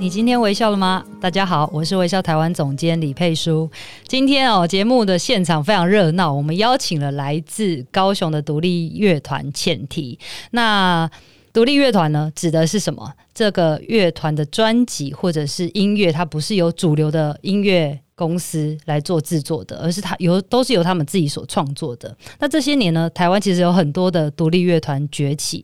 [0.00, 1.04] 你今天微笑了吗？
[1.20, 3.70] 大家好，我是微笑台湾总监李佩书。
[4.08, 10.18] 今天哦，节目的现场非常热闹，我们邀请了来自高雄的独立乐团浅提。
[10.52, 11.08] 那
[11.52, 13.12] 独立乐团呢，指的是什么？
[13.34, 22.16] 这个乐团的专辑或者是音乐，它不是由主流的音乐公司来做制作的，而是它由都是由他们自己所创作的。
[22.38, 25.62] 那这些年呢，台湾其实有很多的独立乐团崛起。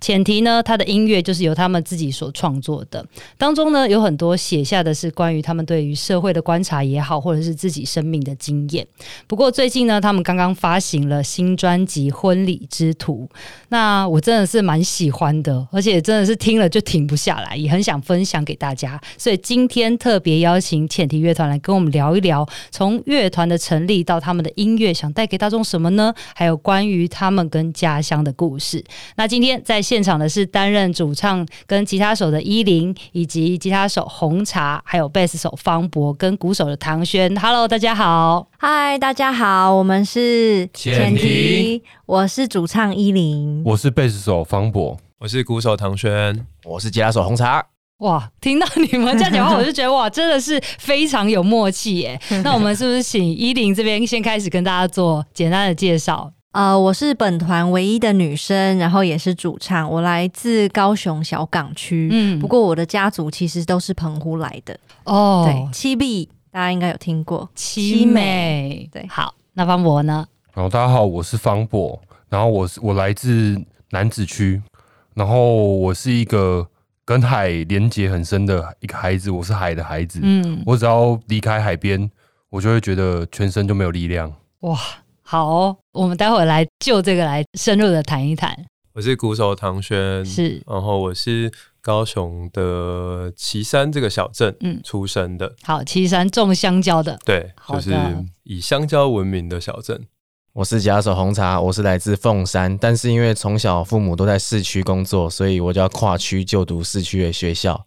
[0.00, 3.04] 浅提呢，他的音乐就是由他们自己所创作的，
[3.38, 8.86] 当中呢有很多写下的是关于他们对于社会的观察也好，或者是自己生命的经验。
[9.26, 13.26] 不过最近呢，他们刚刚发行了新专辑《婚礼之途》，
[13.70, 19.00] 那我真的是蛮喜欢的，而且真的是听了就停不下来，也很想分享给大家。
[19.16, 26.12] 所以今天特别邀请浅提乐团来跟我们聊一聊，从乐团的成立到他们的音乐想带给大众什么呢？
[26.34, 28.84] 还有关于他们跟家乡的故事。
[29.16, 37.32] 那今天在现场的是担任主唱跟吉他手的依林，以及吉他手红茶，还有贝斯手方博跟鼓手的唐轩。
[37.36, 38.48] Hello，大家好。
[38.58, 47.64] 嗨，大家好，我们是浅提，我是主唱依林，我是贝斯手方博，我是鼓手唐轩，我是吉他手红茶。
[47.98, 52.20] 哇，听到你们这样讲话，我就觉得哇，真的是非常有默契耶。
[52.42, 56.30] 那我们是不是请依林这边先开始跟大家做简单的介绍？
[56.56, 59.86] 呃，我是本团唯一的女生，然后也是主唱。
[59.86, 65.44] 我来自高雄小港区，嗯，不过我的家族其实都是澎湖来的哦。
[65.44, 68.88] 对，七妹大家应该有听过，七美。
[68.90, 70.26] 对，好，那方博呢？
[70.54, 72.00] 然后大家好，我是方博，
[72.30, 74.62] 然后我是我来自南子区，
[75.12, 76.66] 然后我是一个
[77.04, 80.20] 跟海连接很深的一个孩子，我是海的孩子。
[80.22, 82.10] 嗯，我只要离开海边，
[82.48, 84.32] 我就会觉得全身就没有力量。
[84.60, 84.78] 哇。
[85.28, 88.56] 好哦，我们待会来就这个来深入的谈一谈。
[88.92, 91.50] 我是鼓手唐轩，是，然后我是
[91.82, 95.52] 高雄的旗山这个小镇嗯出生的。
[95.64, 97.92] 好，旗山种香蕉的，对，就是
[98.44, 100.06] 以香蕉闻名的小镇。
[100.52, 107.84] 我是吉他手红茶，我是来自凤山，但是因为从小父母都在市区工作，所以我就要跨区就读市区的学校。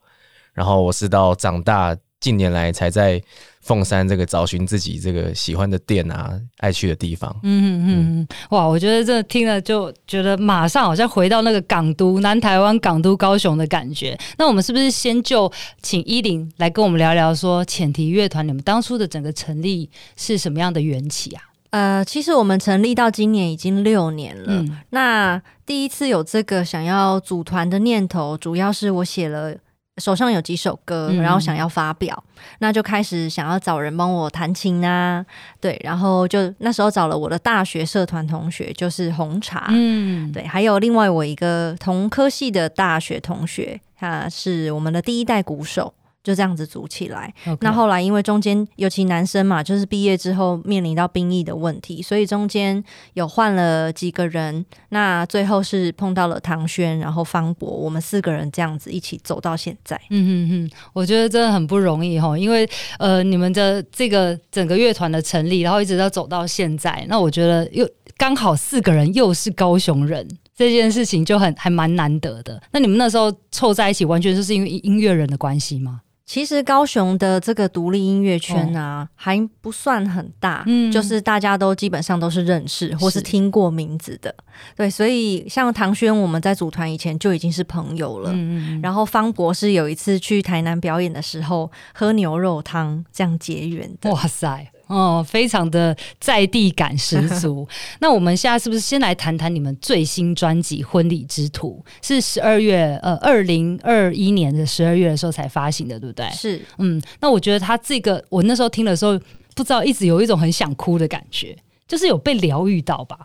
[0.51, 1.95] 然后我是到长大。
[2.19, 3.21] 近年来才在
[3.61, 7.33] 凤山这个找寻自己这个喜欢的店啊，爱去的地方。
[7.43, 14.17] 嗯嗯嗯，哇，我觉得这听了就觉得马上好像回到那个港都南台湾港都高雄的感觉。
[14.37, 21.43] 那我们是不是先就请伊琳来跟我们聊聊，说浅提乐团你们当初的整个成立是什么样的缘起啊？
[21.69, 24.45] 呃，其实我们成立到今年已经六年了。
[24.47, 29.55] 嗯，那第一次有这个想要组团的念头，主要是我写了。
[29.99, 35.25] 手上有几首歌，然后想要发表，嗯、那就开始想要找人帮我弹琴啊，
[35.59, 45.93] 对，然后就那时候找了我的大学社团同学，就是红茶，嗯，对，还有另外我一个同科系的大学同学，他是我们的第一代鼓手。
[46.29, 47.33] 就这样子组起来。
[47.61, 54.63] 那后来因为中间尤其男生嘛，就是毕业之后面临到兵役的问题，所以中间有换了几个人。
[54.89, 59.99] 那最后是碰到了唐轩，然后方博，我们四个人这样子一起走到现在。
[60.11, 62.69] 嗯嗯嗯，我觉得真的很不容易哈，因为
[62.99, 72.61] 呃，你们的这个整个乐团的成立，然后一直到走到现在，那我觉得又刚好四个人又是高雄人，这件事情就很还蛮难得的。
[72.71, 76.01] 那你们那时候凑在一起，完全就是因为音乐人的关系吗？
[76.29, 84.35] 其实高雄的这个独立音乐圈啊，哦、还不算很大，嗯，就是大家都基本上都是认识或是听过名字的，
[84.75, 94.69] 对，所以像唐轩，我们在组团以前就已经是朋友了，嗯嗯，然后方博士有一次去台南表演的时候，喝牛肉汤这样结缘的，哇塞。
[94.89, 97.67] 哦，非常的在地感十足。
[98.01, 101.83] 那我们现在是不是先来谈谈你们最新专辑《婚礼之途》？
[102.07, 106.27] 是十二月，呃，二零二一年的十二月的时候才发行的，对不对？
[106.31, 106.99] 是，嗯。
[107.21, 109.17] 那我觉得他这个，我那时候听的时候，
[109.55, 111.55] 不知道一直有一种很想哭的感觉，
[111.87, 113.17] 就是有被疗愈到吧？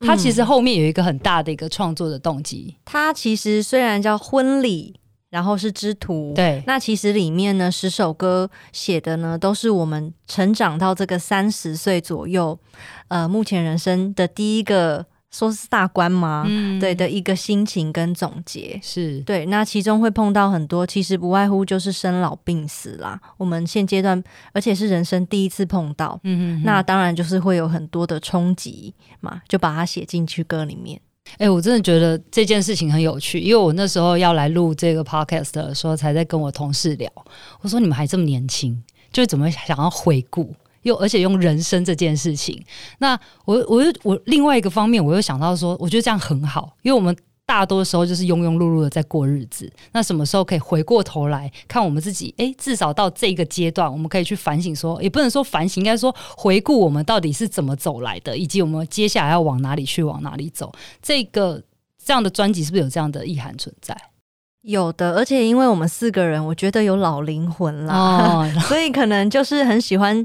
[0.00, 2.74] 他其实后面有一个很大的一个创作的动机。
[2.86, 4.94] 他、嗯、其实虽然叫婚礼。
[5.30, 12.58] 然后是之途，对，那其实里面呢，十首歌写的呢，都是我们成长到这个三十岁左右，
[13.08, 16.44] 呃，目前人生的第一个说是大关吗？
[16.48, 19.46] 嗯，对的一个心情跟总结是对。
[19.46, 23.20] 那其中会碰到很多，其实不外乎就是生老病死啦。
[23.36, 24.20] 我们现阶段，
[24.52, 31.00] 而且是人生第一次碰到，嗯嗯，那当然就是会有很多的冲击嘛，就把它写进去歌里面。
[31.38, 37.10] 哎、我真的觉得这件事情很有趣，因为我那时候要来录这个 podcast 的时候，才在跟我同事聊，
[37.60, 38.82] 我说你们还这么年轻，
[39.12, 40.54] 就怎么想要回顾？
[40.82, 42.58] 又而且用人生这件事情，
[43.00, 47.14] 那我我又我另外一个方面，我又想到说，我觉得这样很好，因为我们
[47.50, 49.68] 大多时候就是庸庸碌碌的在过日子。
[49.90, 52.32] 那什么时候可以回过头来看我们自己？
[52.36, 60.72] 诶，至少到这个阶段，我们可以去反省说，也不能说反省，应该说回顾我们到底是怎么走来的，以及我们接下来要往哪里去，往哪里走。
[61.02, 61.60] 这个
[61.98, 63.96] 这样的专辑是不是有这样的意涵存在？
[64.62, 70.24] 有的，而且因为我们四个人，我觉得有老灵魂啦，哦、 所以可能就是很喜欢。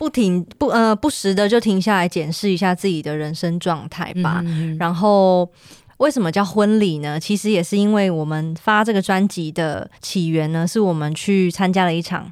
[0.00, 4.40] 不停不呃不时的就停下来检视一下自己的人生状态吧。
[4.46, 5.46] 嗯、然后
[6.00, 7.18] 为什么叫婚礼呢？
[7.18, 12.30] 其实也是因为我们发这个专辑的起源呢，是我们去参加了一场。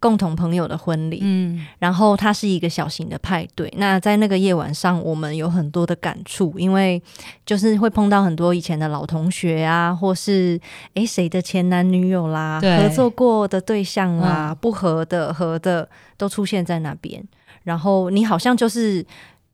[0.00, 3.68] 共同朋友的婚礼，嗯，然后它是一个小型的派对。
[3.78, 7.02] 那在那个夜晚上，我们有很多的感触，因为
[7.44, 10.56] 就是会碰到很多以前的老同学啊，或是
[10.94, 17.20] 诶谁的前男女友啦，合作过的对象啊，嗯、不合的、合的都出现在那边。
[17.64, 19.04] 然后你好像就是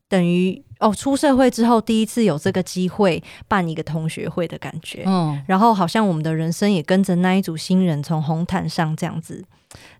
[0.07, 9.43] 等于哦，出社会之后第一次有这个机会办一个同学会的感觉，嗯，然后好像我们的人生也跟着那一组新人从红毯上这样子。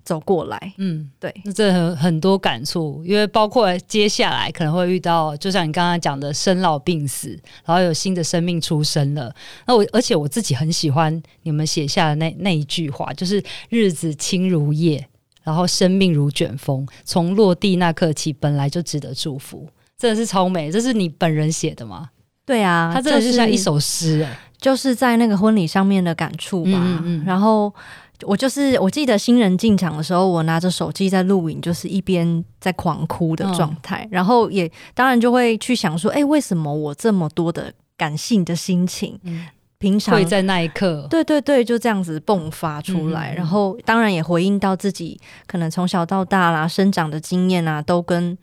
[0.05, 9.35] 走过来，嗯，对，那这很很多感触，因为包括接下来可能会遇到，就像你刚刚讲的生老病死，然后有新的生命出生了。
[9.67, 15.05] 那我而且我自己很喜欢你们写下的那那一句话，就是日子轻如夜，
[15.43, 19.67] 然后生命如卷风，从落地那刻起，本来就值得祝福，
[19.97, 20.71] 真的是超美。
[20.71, 22.09] 这是你本人写的吗？
[22.45, 26.71] 对啊，它真的是像一首诗，欸，就是在那个婚礼上面的感触吧。
[26.73, 27.73] 嗯嗯，然后。
[28.21, 39.45] 我就是，我记得新人进场的时候，我拿着手机在录影，就是一边在狂哭的状态，嗯、然后也当然就会去想说，哎、欸，为什么我这么多的感性的心情，嗯、
[39.79, 48.37] 平常会在那一刻，对对对，就这样子迸发出来，嗯、然后当然也回应到自己可能从小到大啦，生长的经验啊，都跟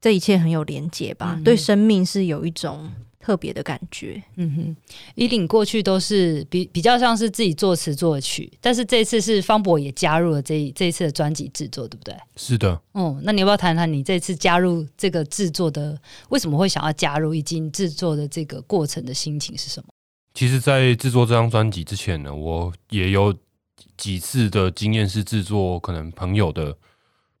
[0.00, 2.90] 这一切很有连结吧，嗯、对生命是有一种。
[3.20, 4.76] 特别的感觉，嗯哼，
[5.14, 12.14] 伊琳过去都是比比较像是自己作词作曲，但是这次是方博也加入了这一这一次的专辑制作，对不对？
[12.36, 16.00] 是的，嗯，那你要不要谈谈你这次加入这个制作的
[16.30, 19.88] 为什么会想要加入，以及制作的这个过程的心情是什么？
[20.32, 23.34] 其实，在制作这张专辑之前呢，我也有
[23.98, 26.74] 几次的经验是制作可能朋友的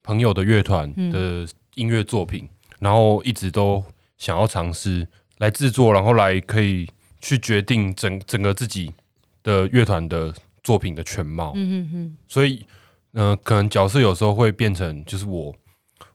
[0.02, 3.82] 朋友的乐团的音乐作品，嗯、然后一直都
[4.16, 5.06] 想要尝试。
[5.38, 6.84] 来制作，然后来可以
[7.20, 8.92] 去决定整整个自己
[9.44, 10.34] 的乐团的
[10.64, 11.52] 作品的全貌。
[11.54, 12.16] 嗯嗯嗯。
[12.26, 12.66] 所以，
[13.12, 15.54] 嗯、呃，可能角色有时候会变成，就是我，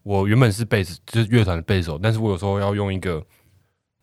[0.03, 3.25] 我原本是贝斯，就是乐团的贝斯手，但是我有时候要用一个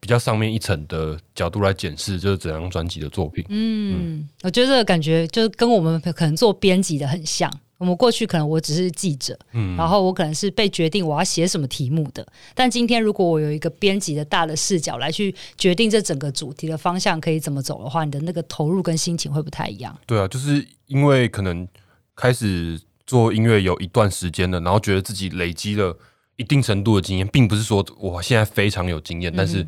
[0.01, 3.45] 比较上面一层的角度来检视，就是整张专辑的作品。
[3.51, 7.53] 嗯，嗯，我觉得这个感觉就是跟我们可能做编辑的很像。
[7.81, 12.25] 我们过去可能我只是记者，嗯，然后我可能是被决定我要写什么题目的。
[12.55, 19.99] 但今天如果我有一个编辑的大的视角来去决定这整个主题的方向可以怎么走的话，你的那个投入跟心情会不太一样。
[20.05, 21.67] 对啊，就是因为可能
[22.15, 25.97] 开始做音乐有一段时间了，然后觉得自己累积了
[26.37, 29.67] 一定程度的经验，并不是说我现在非常有经验，嗯，但是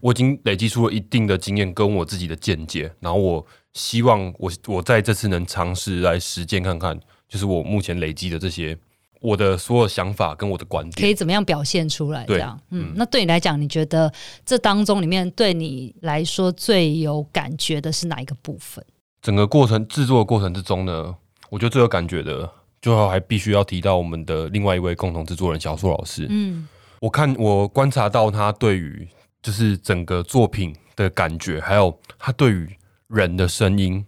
[0.00, 6.98] 我已经累积出了一定的经验跟我自己的见解，然后我希望我我在这次能尝试来实践看看。
[7.30, 8.76] 就是我目前累积的这些，
[9.20, 12.26] 我的所有想法跟我的观点，可以怎么样表现出来？
[12.26, 14.12] 这样，嗯，那对你来讲，你觉得
[14.44, 18.84] 这当中里面对你来说最有感觉的是哪一个部分？
[19.22, 21.14] 整个过程制作的过程之中呢，
[21.50, 22.50] 我觉得最有感觉的，
[22.82, 26.26] 最后还必须要提到我们的另外一位共同制作人小树老师。
[26.28, 26.66] 嗯，
[27.00, 29.06] 我看我观察到他对于
[29.40, 32.68] 就是整个作品的感觉，还有他对于
[33.06, 34.04] 人的声音。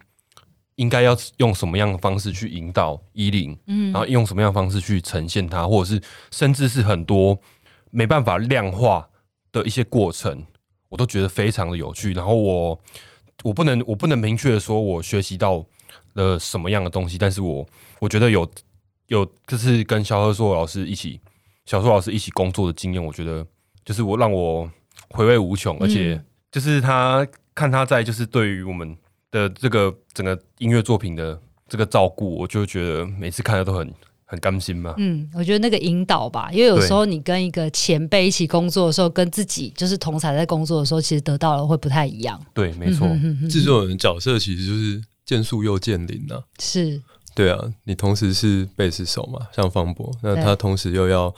[0.82, 7.38] 应该要用什么样的方式去引导伊琳，嗯，然后用什么样的方式去呈现它，或者是甚至是很多
[7.92, 9.08] 没办法量化
[9.52, 10.44] 的一些过程，
[10.88, 12.12] 我都觉得非常的有趣。
[12.12, 12.80] 然后我
[13.44, 15.64] 我不能我不能明确的说我学习到
[16.14, 17.64] 了什么样的东西，但是我
[18.00, 18.50] 我觉得有
[19.06, 21.20] 有就是跟肖贺硕老师一起
[21.64, 23.46] 小硕老师一起工作的经验，我觉得
[23.84, 24.68] 就是我让我
[25.10, 26.20] 回味无穷，而且
[26.50, 27.24] 就是他
[27.54, 28.96] 看他在就是对于我们。
[29.32, 31.36] 的这个整个音乐作品的
[31.68, 33.92] 这个照顾，我就觉得每次看的都很
[34.24, 34.94] 很甘心嘛。
[34.98, 42.40] 嗯，我觉得那个引导吧，因为有时候你跟一个前辈一起工作的时候，跟自己就是同侪在工作的时候，其实得到了会不太一样。
[42.54, 43.08] 对，没错。
[43.50, 46.44] 制作人角色其实就是见树又见林啊。
[46.60, 47.02] 是。
[47.34, 51.34] 对啊，你同时是贝斯手嘛，像方博，那他同时又要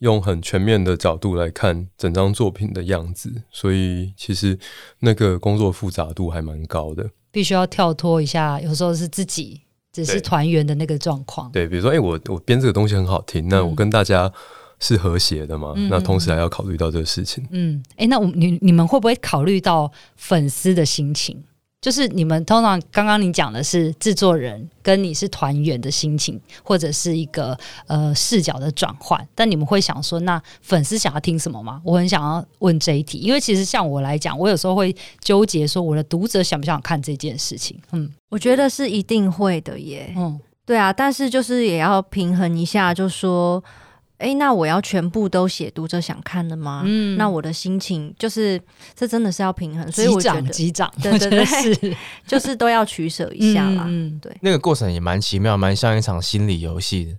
[0.00, 4.58] 用很全面的角度来看整张作品的样子，所以其实
[4.98, 7.08] 那个工作复杂度还蛮高的。
[7.30, 9.60] 必须要跳脱一下，有时候是自己
[9.92, 11.50] 只是团员的那个状况。
[11.52, 14.32] 对，比如说，哎、欸，我我编这个东西很好听，那我跟大家
[14.78, 15.88] 是和谐的嘛、嗯？
[15.90, 17.46] 那同时还要考虑到这个事情。
[17.50, 21.42] 嗯，哎、欸，那我你你们会不会考虑到粉丝的心情？
[21.80, 31.80] 就是你们通常刚刚你讲的是制作人跟你是团员的心情，或者是一个呃视角的转换，但你们会想说，那粉丝想要听什么吗？
[31.82, 37.80] 我很想要问这一题，因为其实像我来讲，我有时候会纠结说，我的读者想不想看这件事情？
[37.92, 40.12] 嗯，我觉得是一定会的耶。
[40.16, 43.62] 嗯，对啊，但是就是也要平衡一下，就说。
[44.20, 46.82] 哎，那我要全部都写读者想看的吗？
[46.84, 48.60] 嗯，那我的心情就是，
[48.94, 51.96] 这真的是要平衡，所以我觉得击掌，对对对，是
[52.28, 53.84] 就是都要取舍一下啦。
[53.88, 57.16] 嗯，对，那个过程也蛮奇妙，蛮像一场心理游戏的。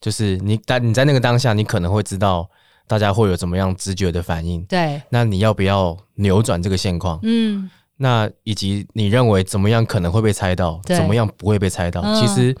[0.00, 2.46] 就是你但你在那个当下，你可能会知道
[2.86, 4.62] 大家会有怎么样直觉的反应。
[4.64, 7.18] 对，那你要不要扭转这个现况？
[7.22, 12.02] 嗯，那以及你认为怎么样可能会被猜到，怎么样不会被猜到？
[12.20, 12.54] 其实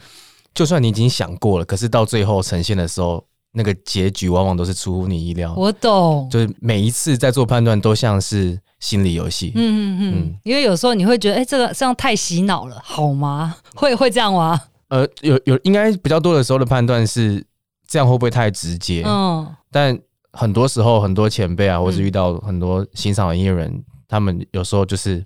[0.54, 3.22] 就算你已经想过了，可是到最后呈现的时候。
[3.52, 5.54] 那个结局往往都是出乎你意料。
[5.56, 9.52] 我懂，就是每一次在做判断都像是心理游戏。
[9.54, 13.54] 嗯嗯嗯，因为有时候你会觉得，哎、欸，这个这样太洗脑了，好吗？
[13.76, 14.60] 会会这样吗？
[14.88, 17.44] 呃，有有，应该比较多的时候的判断是
[17.86, 19.02] 这样会不会太直接？
[19.06, 19.98] 嗯，但
[20.32, 25.24] 很多时候很多前辈啊，或是遇到很多欣赏的音乐人、嗯，他们有时候就是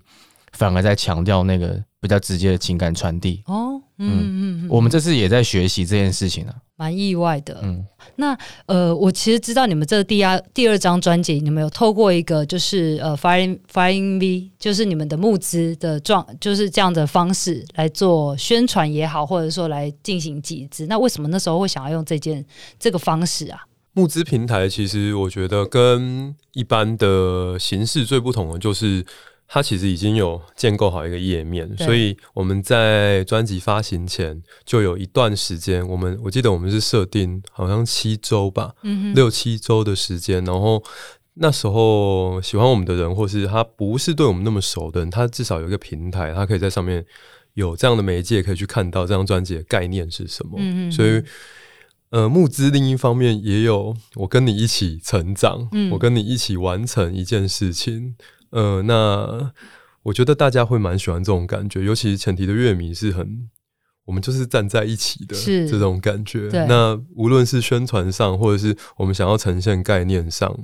[0.57, 3.43] 反而在强调那个比较直接的情感传递。
[3.45, 6.55] 哦，嗯嗯嗯，我们这次也在学习这件事情啊。
[6.79, 7.83] 蛮意外的，嗯，
[8.17, 8.37] 那
[8.67, 20.85] 呃，我其实知道你们这第二第二张专辑，你们有透过一个就是呃 Flying Flying V，就是你们的募资的状，就是这样的方式来做宣传也好，或者说来进行集资。
[20.85, 22.45] 那为什么那时候会想要用这件
[22.79, 23.61] 这个方式啊？
[23.93, 29.05] 募资平台其实我觉得跟一般的形式最不同的就是。
[29.47, 40.83] 它其实已经有建构好一个页面，所以我们在专辑发行前就有一段时间，我们我记得我们是设定好像七周吧，嗯，六七周的时间，然后
[41.35, 47.05] 那时候喜欢我们的人，或是他不是对我们那么熟的人，他至少有一个平台，他可以在上面
[47.53, 50.57] 有这样的媒介，可以去看到这张专辑的概念是什么。
[50.57, 51.23] 嗯，所以，
[52.09, 58.15] 呃，募资另一方面也有我跟你一起成长，嗯，我跟你一起完成一件事情。
[58.51, 59.51] 呃，那
[60.03, 63.49] 我觉得大家会蛮喜欢这种感觉，尤其是前提的乐迷是很，
[64.05, 65.35] 我们就是站在一起的
[65.67, 66.49] 这种感觉。
[66.67, 70.57] 那无论是宣传上，或者是我们想要呈现概念上，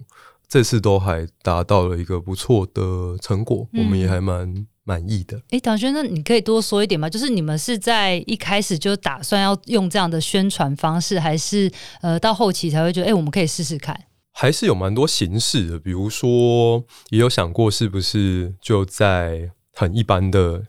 [0.47, 5.37] 这次都还达到了一个不错的成果，嗯、我们也还蛮满意的。
[5.37, 7.09] 哎、欸，党轩，那你可以多说一点吗？
[7.09, 11.69] 就是你们是在一开始就打算要用这样的宣传方式，还是
[12.01, 13.99] 呃到后期才会觉得，哎、欸，我们可以试试看？
[14.35, 20.65] 还是有蛮多形式的，比如说也有想过是不是就在很一般的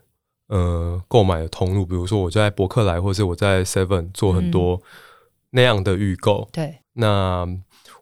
[0.49, 4.83] 呃购买的通路，比如说我在博客来或者我在 Seven 做很多
[5.51, 6.47] 那样的预购。
[6.53, 7.49] 对，那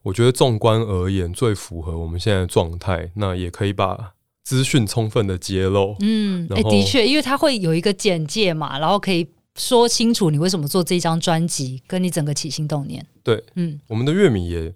[0.03, 5.95] 我觉得纵观而言，最符合我们现在的状态，那也可以把资讯充分的揭露。
[6.01, 13.07] 嗯，哎、欸，的确，因为它会有一个简介嘛，然后可以说清楚你为什么做这张专辑，跟你整个起心动念。
[13.23, 14.75] 对，嗯，我们的乐迷也。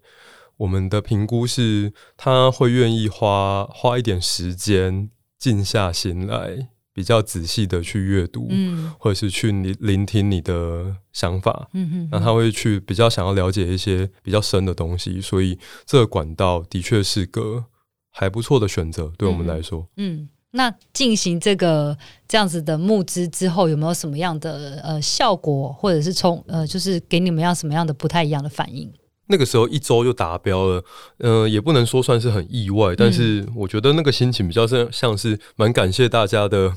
[0.59, 17.67] 我们的评估是，他会愿意花花一点时间，静下心来，比较仔细的去阅读，嗯，或者是去聆聆听你的想法，嗯哼，那他会去比较想要了解一些比较深的东西，所以这个管道的确是个
[18.11, 21.95] 还不错的选择，对我们来说，嗯，嗯，那进行这个
[22.27, 28.91] 这样子的募资之后，有没有什么样的呃效果，或者是从呃就是给你们要什么样的不太一样的反应？
[29.29, 30.85] 那个时候一周就达标了，
[31.19, 36.73] 嗯、呃，也不能说算是很意外，但是我觉得那个心情比较像像是蛮感谢大家的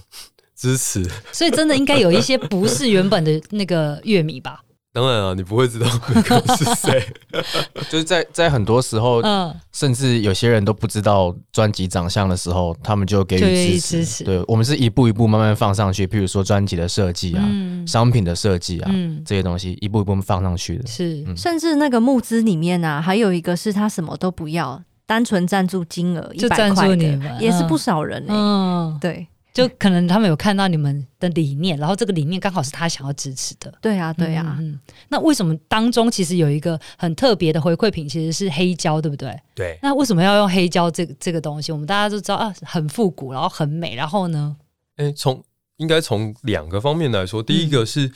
[0.55, 4.61] 支持，所以真的应该有一些不是原本的那个乐迷吧。
[4.99, 7.01] 当然啊，你不会知道我是谁，
[7.89, 13.97] 就是在在很多时候，嗯，甚至有些人都不知道专辑长相的时候，他们就给予支持。
[13.99, 14.23] 支持。
[14.25, 20.75] 对，我们是一步一步慢慢放上去，譬如说专辑的设计啊、嗯，商品的设计啊、嗯，这些东西一步一步放上去。
[20.77, 20.85] 的。
[20.85, 28.37] 是，嗯、甚至那个募资里面啊，还有一个是他什么都不要，单纯赞助金额一百块的，也是不少人呢、欸。
[28.37, 29.25] 嗯，对。
[29.53, 33.73] 就可能他们有看到你们的理念，然后这个理念刚好是他想要支持的。
[33.81, 34.55] 对啊，对啊。
[34.59, 34.79] 嗯，
[35.09, 39.37] 那为什么当中其实有一个很特别的回馈品，其实是黑胶，对不对？
[39.55, 39.77] 对。
[39.81, 41.71] 那为什么要用黑胶这个这个东西？
[41.71, 44.55] 我们大家都知道啊，很复古，然后很美，然后呢？
[44.97, 45.43] 诶，从
[45.77, 48.07] 应该从两个方面来说，第一个是、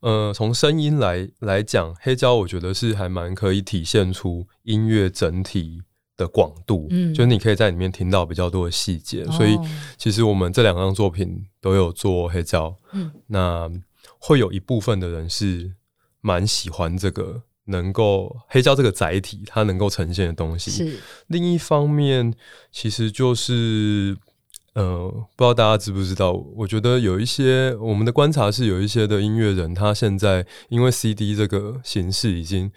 [0.00, 5.82] 嗯、呃，从声音来来讲，黑胶我觉得是还蛮可以体现出音乐整体。
[6.16, 9.58] 的广度，嗯，就是你可以在里面听到比较多的细节，哦，所以
[9.96, 13.70] 其实我们这两张作品都有做黑胶，嗯，那
[14.18, 15.72] 会有一部分的人是
[16.20, 20.70] 蛮喜欢这个能够黑胶这个载体，它能够呈现的东西。
[20.70, 22.34] 是另一方面，
[22.70, 24.16] 其实就是
[24.74, 32.70] 呃，不知道大家知不知道，我觉得有一些我们的观察是有一些的音乐人，他现在因为 CD 这个形式已经。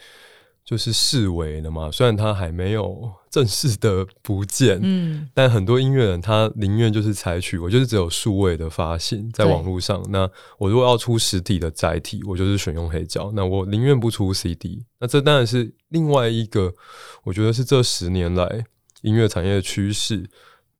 [0.65, 10.03] 就是视为了嘛，虽然他还没有 正式的不见，嗯，但很多音乐人他宁愿就是采取，我就是只有数位的发行在网络上。
[10.10, 13.31] 那我如果要出实体的载体，我就是选用黑胶。
[13.36, 14.84] 那我宁愿不出 CD。
[15.00, 16.74] 那这当然是另外一个，
[17.24, 18.65] 我觉得是这十年来
[19.03, 20.27] 音乐产业的趋势。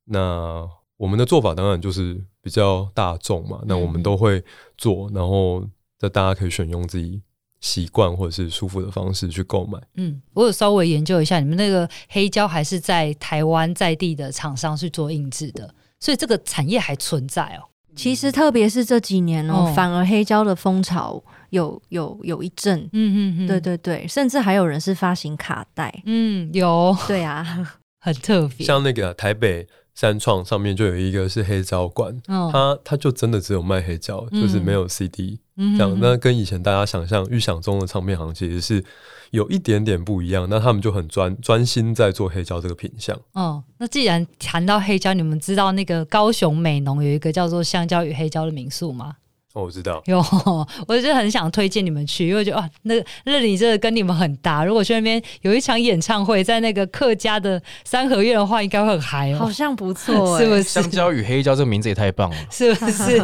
[0.06, 4.42] 那我们的做法当然就是比较大众嘛，那我们都会
[4.76, 5.64] 做，然后
[5.96, 7.22] 这大家可以选用自己。
[7.66, 9.76] 习惯或者是舒服的方式去购买。
[9.96, 15.68] 嗯，我有稍微研究一下，你们那个黑胶还是在台湾在地的厂商去做印制的，
[15.98, 17.66] 所以这个产业还存在哦。
[17.96, 21.20] 其实特别是这几年哦，哦反而黑胶的风潮
[21.50, 22.78] 有有有一阵。
[22.78, 25.92] 嗯嗯嗯，对对对，甚至还有人是发行卡带。
[26.04, 26.96] 嗯，有。
[27.08, 27.44] 对啊，
[28.00, 28.64] 很特别。
[28.64, 35.40] 像那个台北三创上面就有一个是黑胶馆，哦，它它就真的只有卖黑胶，嗯，就是没有 CD。
[35.56, 38.84] 嗯，这样，那跟以前大家想象、预想中的唱片行其实是
[39.30, 40.46] 有一点点不一样。
[40.50, 43.18] 那他们就很专专心在做黑胶这个品相。
[43.32, 49.16] 哦，那既然谈到黑胶，你们知道那个高雄美浓有一个叫做“香蕉与黑胶”的民宿吗？
[49.56, 50.02] 哦，我知道。
[50.04, 50.18] 有，
[50.86, 54.62] 我就很想推荐你们去，因为觉得啊，那个那里真的跟你们很搭。
[54.62, 59.38] 如果去那边有一场演唱会，在那个客家的三合院的话，应该会很嗨哦。
[59.38, 60.62] 好像不错， 是不是？
[60.62, 63.18] 香蕉与黑椒这个名字也太棒了， 是不是？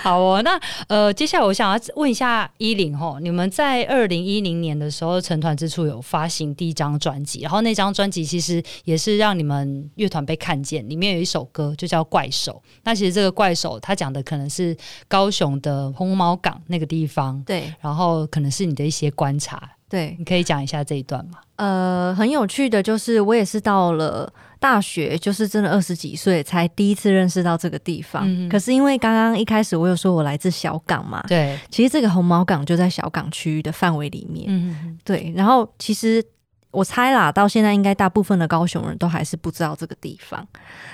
[0.00, 0.56] 好哦，那
[0.86, 12.52] 呃，接下来我想要问一下依林吼，你们在二零一零年的时候，成团之初有发行第一张专辑，然后那张专辑其实也是让你们乐团被看见，里面有一首歌就叫《怪兽》。
[12.84, 14.67] 那其实这个怪兽，它讲的可能是。
[15.06, 21.38] 高雄的红毛港那个地方，对，然后可能是你的一些观察，对，你可以讲一下这一段吗？
[21.56, 28.22] 呃，很有趣的就是，我也是到了大学，就是真的二十几岁才第一次认识到这个地方。
[28.26, 35.32] 嗯、可是因为刚刚一开始我有说我来自小港嘛，对，其实这个红毛港就在小港区域的范围里面，嗯，对。
[35.34, 36.24] 然后其实
[36.70, 40.46] 我猜啦，到现在应该大部分的高雄人都还是不知道这个地方。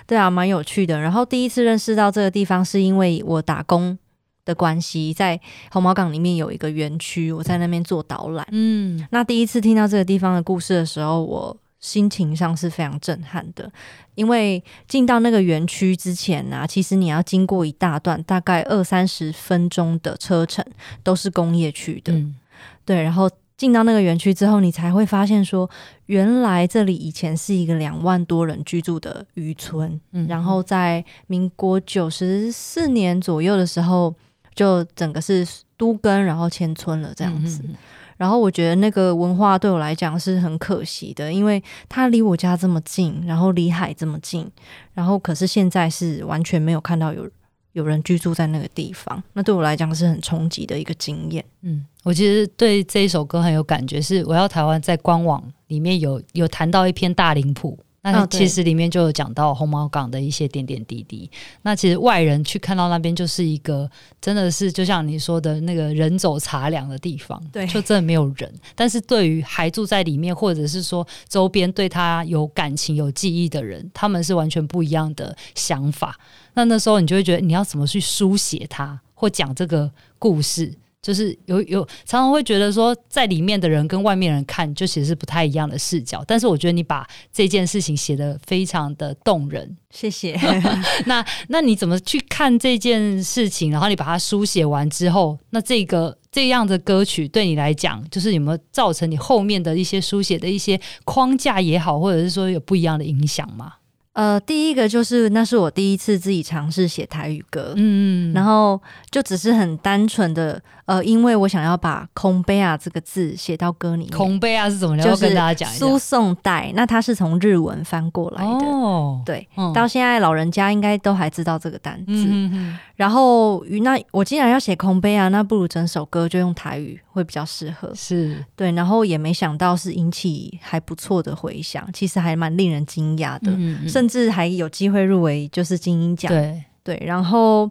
[0.06, 1.00] 对啊，蛮有趣的。
[1.00, 3.98] 然后第一次认识到这个地方，是因为我打工
[4.44, 5.38] 的关系，在
[5.72, 8.46] 红毛港里面有一个园区，我在那边做导览。
[8.52, 13.68] 嗯，那第一次听到这个地方的故事的时候，我心情上是非常震撼的。
[14.14, 20.64] 因为进到那个园区之前呢、啊，其实你要经过一大段大概二三十分钟的车程，
[21.02, 22.12] 都是工业区的。
[22.12, 22.36] 嗯、
[22.84, 23.28] 对，然后。
[23.56, 25.68] 进到那个园区之后，你才会发现说，
[26.06, 30.00] 原来这里以前是一个两万多人居住的渔村。
[30.12, 34.14] 嗯，然后在民国九十四年左右的时候，
[34.54, 37.62] 就整个是都更，然后迁村了这样子。
[37.64, 37.74] 嗯，
[38.16, 44.50] 然后我觉得那个文化对我来讲是很可惜的，因为它离我家这么近，然后离海这么近，
[44.92, 47.30] 然后可是现在是完全没有看到有。
[47.74, 51.44] 有人居住在那个地方，那对我来讲是很冲击的一个经验。
[51.62, 61.28] 嗯，我其实对这一首歌很有感觉，是我要台湾在官网里面有有谈到一篇大林谱，那其实里面就有讲到红毛港的一些点点滴滴。
[61.32, 63.90] 哦、那其实外人去看到那边就是一个
[64.20, 68.52] 真的是就像你说的那个人走茶凉的地方，对，就真的没有人。
[68.74, 76.14] 但是对于还住在里面，或者是说周边对他有感情、有记忆的人，他们是完全不一样的想法。
[76.52, 80.70] 那那时候你就会觉得你要怎么去书写它，或讲这个故事，
[81.04, 86.24] 就是有有常常会觉得说，在里面的人跟外面人看，就其实是不太一样的视角。
[86.26, 90.34] 但是我觉得你把这件事情写得非常的动人，谢谢。
[91.04, 93.70] 那那你怎么去看这件事情？
[93.70, 103.74] 然后你把它书写完之后，那这个这样的歌曲对你来讲，就是有没有造成你后面的一些书写的一些框架也好，或者是说有不一样的影响吗？
[104.14, 114.16] 呃，第一个就是那是我第一次自己尝试写台语歌，嗯，然后就只是很单纯的，呃，因为我想要把“空杯啊”这个字写到歌里面。
[114.16, 114.96] 空杯啊是怎么？
[114.96, 115.84] 就是跟大家讲一下。
[115.84, 118.66] 输送带，那它是从日文翻过来的。
[118.66, 122.04] 哦，对，嗯、到现在老人家应该都还知道这个单字。
[122.06, 122.78] 嗯哼。
[122.94, 127.90] 然后，那我既然要写空杯啊，那不如整首歌就用台语会比较适合。
[127.94, 133.52] 是对，然后也没想到是引起还不错的回响，其实还蛮令人惊讶的。
[133.52, 133.88] 嗯嗯。
[133.88, 136.28] 甚至还有机会入围，就是金鹰奖。
[136.28, 137.02] 对对。
[137.06, 137.70] 然后，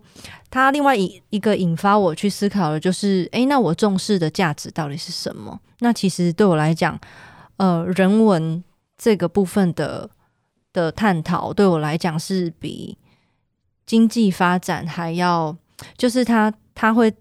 [0.49, 5.60] 他另外一一个引发我去思考的，就是哎，那我重视的价值到底是什么？
[5.79, 6.97] 那其实对我来讲，
[7.58, 8.63] 呃，人文
[8.97, 10.10] 这个部分的
[10.71, 12.97] 的探讨，对我来讲是比。
[13.86, 15.53] 经济发展还要，
[15.97, 17.13] 就是他他会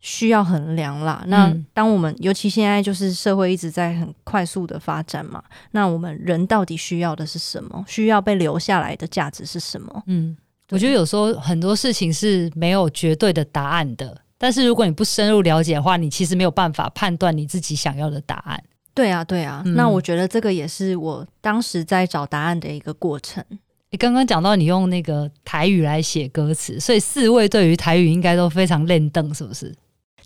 [0.00, 1.22] 需要衡量啦。
[1.26, 7.84] 那当我们尤其现在就是社会一直在很快速的发展嘛，那我们人到底需要的是什么？
[7.86, 10.02] 需要被留下来的价值是什么？
[10.06, 10.36] 嗯，
[10.70, 18.62] 我觉得有时候很多事情是没有绝对的答案的，但是如果你不深入了解的话，你其实没有办法判断你自己想要的答案。
[18.94, 19.62] 对啊，对啊。
[19.66, 23.44] 嗯，那我觉得这个也是我当时在找答案的一个过程。
[23.92, 29.74] 你刚刚讲到你用那个台语来写歌词，所以四位对于台语应该都非常认凳，是不是？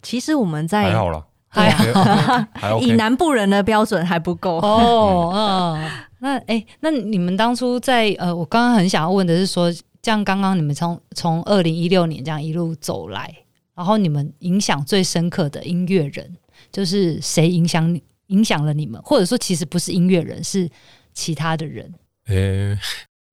[0.05, 5.33] 其实我们在还好了，还好， 以南部人的标准还不够哦。
[5.35, 5.91] 嗯，
[6.21, 13.35] 那哎、欸，那你们当初在呃，我刚刚很想要问的是说，像刚刚你们从从二零一六年这样一路走来，
[13.75, 16.37] 然后你们影响最深刻的音乐人，
[16.71, 19.01] 就是谁影响影响了你们？
[19.03, 20.71] 或者说，其实不是音乐人，是
[21.13, 21.93] 其他的人？
[22.27, 22.79] 诶、欸。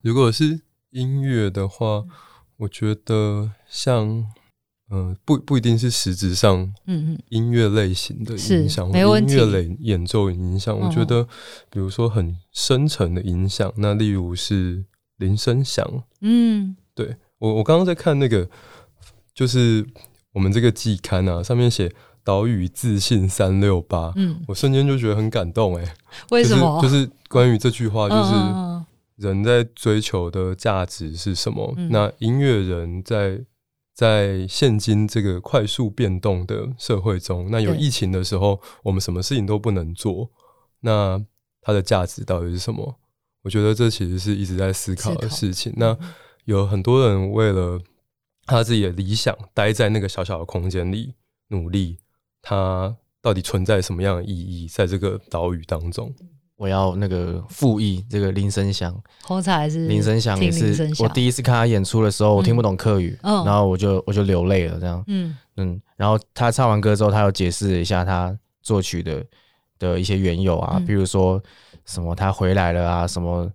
[0.02, 2.04] 如果是音乐的话，
[2.58, 4.26] 我觉得像，
[4.92, 11.24] 嗯、呃，不不一定是实质上，嗯嗯，音乐类型的影响，或音乐类演奏影响，我觉得，
[11.70, 14.84] 比如说很深层的影响，那例如是
[15.18, 18.48] 铃声响，嗯，对我我刚刚在看那个，
[19.34, 19.86] 就是
[20.34, 21.92] 我们这个季刊啊，上面写
[22.24, 25.96] 岛屿自信三六八，嗯，我瞬间就觉得很感动、欸，哎，
[26.32, 26.82] 为什么？
[26.82, 28.34] 就是关于这句话，就是。
[28.34, 28.86] 嗯嗯嗯。
[29.18, 31.72] 人在追求的价值是什么？
[31.78, 33.40] 嗯、那音乐人在
[33.94, 40.32] 在现今这个快速变动的社会中，那有疫情的时候，我们什么事情都不能做，
[40.80, 41.24] 那
[41.62, 43.00] 它的价值到底是什么？
[43.44, 45.74] 我觉得这其实是一直在思考的事情。
[45.76, 45.98] 那
[46.46, 47.82] 有很多人为了
[48.46, 51.14] 他自己的理想，待在那个小小的空间里
[51.50, 51.98] 努力，
[52.42, 56.14] 他到底存在什么样的意义在这个岛屿当中？
[56.62, 65.36] 我要那个复议这个林生祥，红茶还是林生祥也是我第一次看他演出的时候，我听不懂客语，嗯、然后我就我就流泪了，这样，嗯。
[65.58, 69.26] 嗯，然后他唱完歌之后，他又解释了一下他作曲的
[69.80, 71.42] 的一些缘由啊，嗯、比如说
[71.84, 73.52] 什么他回来了啊，什么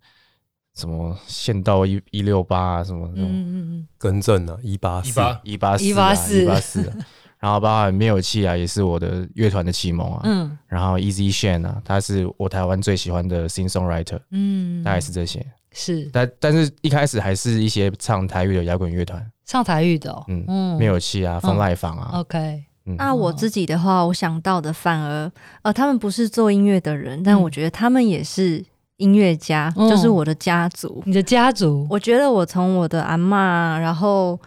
[0.75, 5.21] 什么县道一一六八啊，什么那种，嗯嗯更正了一八四。
[5.45, 6.43] 一八四一八四。
[6.43, 6.93] 一八四。
[7.39, 10.21] 然后包括灭火器啊，也是我的乐团的启蒙啊。
[10.25, 10.59] 嗯。
[10.67, 14.19] 然后 Easy Shane 啊，他是我台湾最喜欢的 Sing Songwriter。
[14.31, 14.83] 嗯。
[14.83, 15.45] 大概是这些。
[15.71, 16.09] 是。
[16.13, 19.25] 但但是一开始还是一些唱台语的摇滚乐团。
[19.45, 20.25] 唱台语的、哦。
[20.29, 20.79] 嗯。
[20.79, 22.11] 灭火器啊，风籁坊啊。
[22.15, 22.65] OK。
[22.97, 25.31] 那我自己的话，我想到的反而
[25.63, 28.65] 呃，他们不是做音乐的人，但我觉得他们也是
[28.97, 31.03] 音乐家，嗯、就是我的家族。
[31.05, 31.87] 你的家族？
[31.91, 34.41] 我觉得我从我的阿嬷，然后。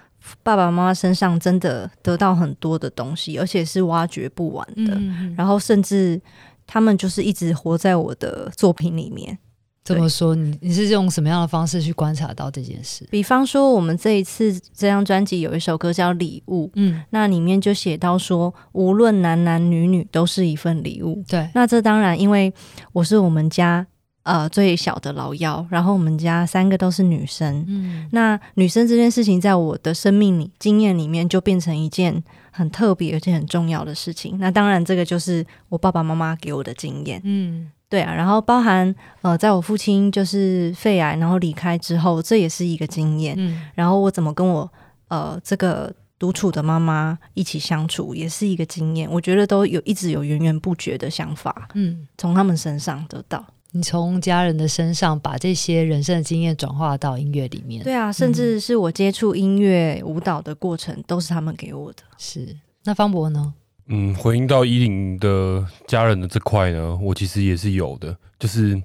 [0.43, 4.93] 爸爸妈妈身上真的得到很多的东西，而且是挖掘不完的。
[4.95, 6.21] 嗯、然后甚至
[6.67, 9.37] 他们就是一直活在我的作品里面。
[9.83, 10.35] 怎么说？
[10.35, 13.07] 你你是用什么样的方式去观察到这件事？
[13.09, 21.23] 比方说，我们这一次这张专辑有一首歌叫《礼物》，嗯，那里面就写到说，无论男男女女都是一份礼物。
[21.27, 22.53] 对，那这当然，因为
[22.93, 23.87] 我是我们家。
[24.23, 27.65] 呃，最小的老幺，然后我们家三个都是女生。
[27.67, 34.37] 嗯，那女生这件事情，在我的生命里经验里面，就变成一件很特别而且很重要的事情。
[34.37, 37.19] 那当然，这个就是我爸爸妈妈给我的经验。
[37.23, 43.33] 嗯，对啊，然后包含呃，在我父亲就是肺癌然后离开之后，这也是一个经验。
[43.37, 44.71] 嗯，然后我怎么跟我
[45.07, 49.09] 呃这个独处的妈妈一起相处，也是一个经验。
[49.09, 53.43] 我觉得都有一直有源源不绝的想法，嗯，从他们身上得到。
[53.71, 62.03] 你从家人的身上把这些人生的经验转化到音乐里面，对啊，甚至是我接触音乐、舞蹈的过程，都是他们给我的。
[62.17, 63.53] 是，那方博呢？
[63.87, 68.81] 嗯，回应到依林的家人的这块呢，我其实也是有的，就是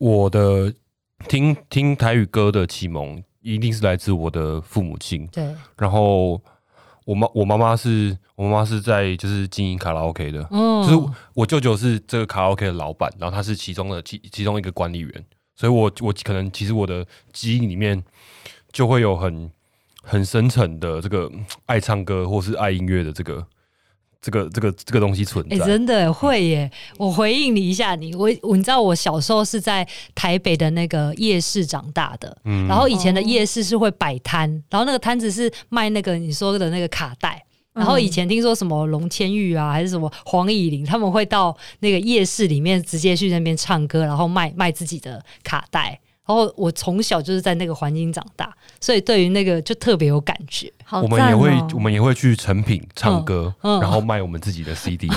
[0.00, 0.72] 我的
[1.28, 5.26] 听听台语歌的启蒙，一定是来自我的父母亲。
[5.28, 6.40] 对，然后。
[7.04, 15.24] 我妈我妈妈是我妈妈是在就是经营卡拉 OK 的，嗯，就是我舅舅是这个卡拉 OK 的老板，然后他是其中的其其中一个管理员，
[15.56, 18.02] 所以我我可能其实我的基因里面
[18.72, 19.50] 就会有很
[20.02, 21.30] 很深沉的这个
[21.66, 23.46] 爱唱歌或是爱音乐的这个
[24.22, 25.56] 这个这个这个东西存在。
[25.56, 26.70] 哎、欸，真的会耶！
[26.96, 37.44] 我回应你一下，你我我你知道我小时候是在台北的那个夜市长大的，嗯，然后以前的夜市是会摆摊，然后那个摊子是卖那个你说的那个卡带。
[37.74, 45.98] 然后以前听说什么龙千玉啊，还是什么黄以玲，他们会到那个夜市里面直接去那边唱歌，然后卖卖自己的卡带。
[46.24, 50.70] 然后我从小就是在那个环境长大，所以对于那个就特别有感觉。
[50.92, 55.08] 好哦、我们也会我们也会去成品唱歌，嗯嗯、然后卖我们自己的 CD。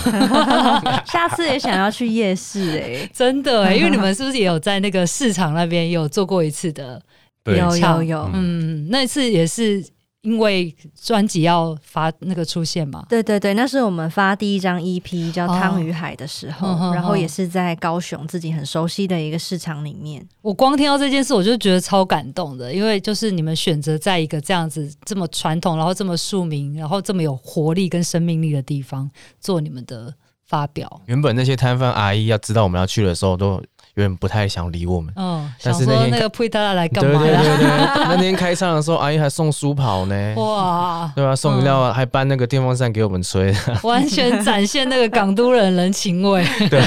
[1.06, 7.02] 下次也想要去夜市哎、欸， 真的哎、欸，因为你们是不是也有在那个市场那边有做过一次的？
[7.44, 9.84] 对有有有，嗯，那次也是。
[10.26, 20.28] 因为专辑要发那个出现嘛，对对对，那是我们发第一张 EP 叫《汤与海》的时候，哦、然后也是在高雄自己很熟悉的一个市场里面。
[20.42, 29.08] 我光听到这件事，我就觉得超感动的，因为就是你们选择在一个这样子这么传统，然后这么庶民，然后这么有活力跟生命力的地方
[29.40, 30.12] 做你们的
[30.48, 31.02] 发表。
[31.06, 33.62] 原本那些摊贩阿姨要知道我们要去的时候都。
[33.95, 37.19] 有点不太想理我们，嗯，但是那天那个佩塔来干嘛？
[37.23, 41.36] 对对对对， 那天开唱的时候，阿姨还送书跑呢，哇，对吧？
[41.36, 43.53] 送饮料还搬那个电风扇给我们吹，
[43.84, 46.45] 完全展现那个港都人人情味。
[46.69, 46.81] 对，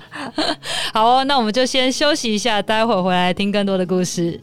[0.92, 4.38] 好哦，那我们就先休息一下，待会儿回来听更多的故事。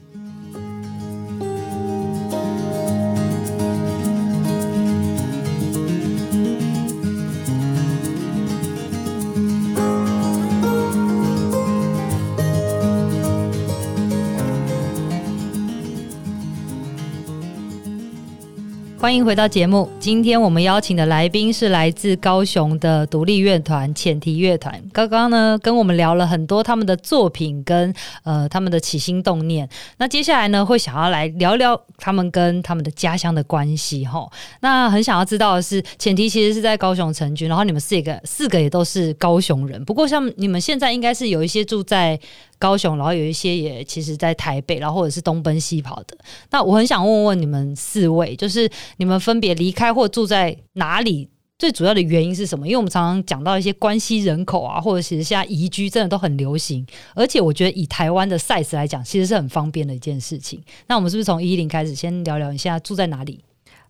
[19.00, 19.90] 欢迎回到节目。
[19.98, 24.78] 今天我们邀请的来宾是来自高雄的独立乐团浅提乐团。
[24.92, 27.94] 刚刚呢，跟我们聊了很多他们的作品跟
[28.26, 29.68] 呃他们的起心动念。
[30.00, 34.06] 那接下来呢，会想要来聊聊他们跟他们的家乡的关系。
[34.06, 39.82] 哈，那很想要知道的是，浅提其实是在高雄成军，然后你们四个四个也都是高雄人。
[39.86, 42.20] 不过像你们现在应该是有一些住在。
[42.60, 46.16] 高雄，然后有一些也其实，在台北，然后或者是东奔西跑的。
[46.52, 51.28] 那我很想问问你们四位，就是你们分别离开或住在哪里？
[51.58, 52.66] 最主要的原因是什么？
[52.66, 60.62] 因为我们常常讲到一些关系人口啊，或者其实现在移居真的都很流行，而且我觉得以台湾的 size 来讲，其实是很方便的一件事情。
[60.88, 63.44] 那我们是不是从依林开始，先聊聊你现在住在哪里？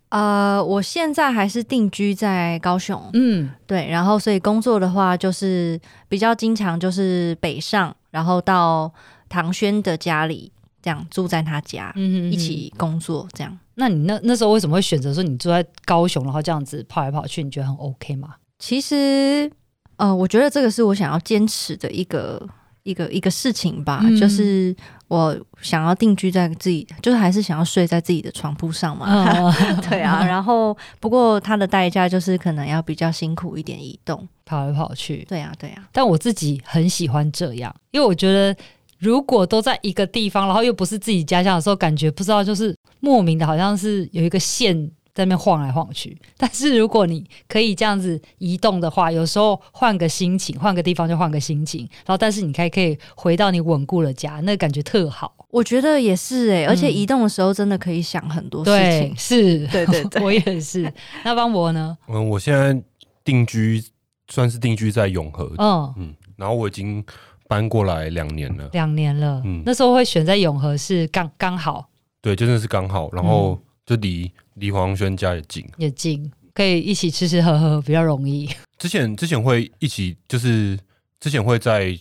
[0.09, 7.95] 呃，我现在还是定居在高雄，嗯，对，然后所以工作的话，就是比较经常就是北上。
[8.11, 8.91] 然后到
[9.27, 13.57] 唐轩的家里，这样住在他家，嗯，一起工作这样。
[13.75, 17.43] 那你那那时候为什么会选择说你住在高雄，然后这样子跑来跑去？
[17.43, 18.35] 你觉得很 OK 吗？
[18.57, 19.49] 其实，
[19.95, 22.45] 呃，我觉得这个是我想要坚持的一个
[22.83, 24.75] 一个一个事情吧，嗯、就是
[25.07, 29.05] 我想要定居在自己，就是还是想要睡在自己的床铺上嘛。
[29.39, 29.53] 哦、
[29.89, 34.27] 对啊，然后不过它的代价就是可能要比较辛苦一点，移动。
[34.45, 35.87] 跑来跑去，对啊，对啊。
[35.91, 38.55] 但我自己很喜欢这样，因为我觉得
[38.97, 46.17] 如果都在一个地方，然后又不是自己家乡的时候，感觉不知道就是莫名的，好像是有一个线在那边晃来晃去。
[46.37, 55.33] 但是如果你可以这样子移动的话，有时候换个心情，换个地方就换个心情，然后但是你还可以回到你稳固的家，那感觉特好。
[55.49, 58.81] 我觉得也是哎、欸，而且移动的时候真的可以想很多事情。
[58.81, 60.91] 对，是，对对对， 我也是。
[61.23, 61.97] 那邦博呢？
[62.07, 62.81] 嗯，我现在
[63.23, 63.83] 定居。
[64.31, 67.03] 算是定居在永和，嗯嗯，然后我已经
[67.47, 71.89] 搬过来两年了，两年了，嗯，那时候会选在永和是刚刚好，
[72.21, 78.47] 对，真的是刚好，然后就离离黄轩家也近，也近，可以一起吃吃喝喝，比较容易。
[78.77, 80.77] 之前之前会一起，就是
[81.19, 81.97] 之前会在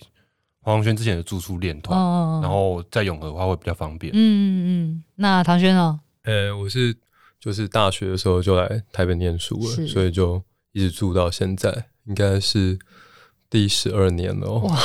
[0.61, 4.13] 黄轩之前的住处练团，哦、然后在永和的话会比较方便。
[4.13, 5.99] 嗯嗯嗯，那唐轩呢？
[6.25, 6.95] 呃，我是
[7.41, 11.87] 就是大学的时候就来台北念书了，是所以就一直住到现在。
[12.05, 12.79] 应该是
[13.49, 14.79] 第十二年了，喔，哇，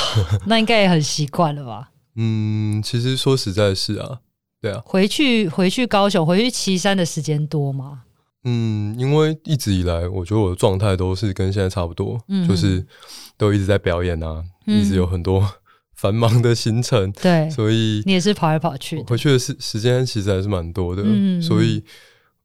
[0.46, 1.92] 那应该也很习惯了吧？
[2.16, 4.22] 嗯，其实说实在是啊，
[4.64, 8.04] 对啊，回去回去高雄，回去岐山的时间多吗？
[8.46, 12.88] 嗯，因为一直以来，我觉得我的状态都是跟现在差不多，嗯、就是
[13.36, 15.46] 都一直在表演啊，嗯、一直有很多
[15.94, 21.84] 繁忙的行程，对，所以你也是跑来跑去，回去的时时间其实还是蛮多的，嗯、所以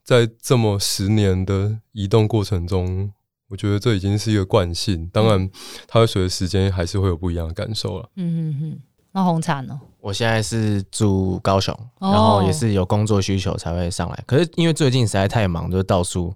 [0.02, 3.12] 在这么十年的移动过程中。
[3.50, 5.50] 我觉得这已经是一个惯性，当然，
[5.86, 8.10] 它会随着时间还是会有不一样的感受了。
[8.16, 8.78] 嗯嗯嗯。
[9.12, 9.80] 那红茶呢？
[10.00, 14.24] 我现在是住高雄，然后也是有工作需求才会上来。
[14.26, 16.32] 可是因为最近实在太忙，就是到处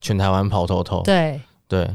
[0.00, 1.02] 全台湾跑透透。
[1.02, 1.88] 对对。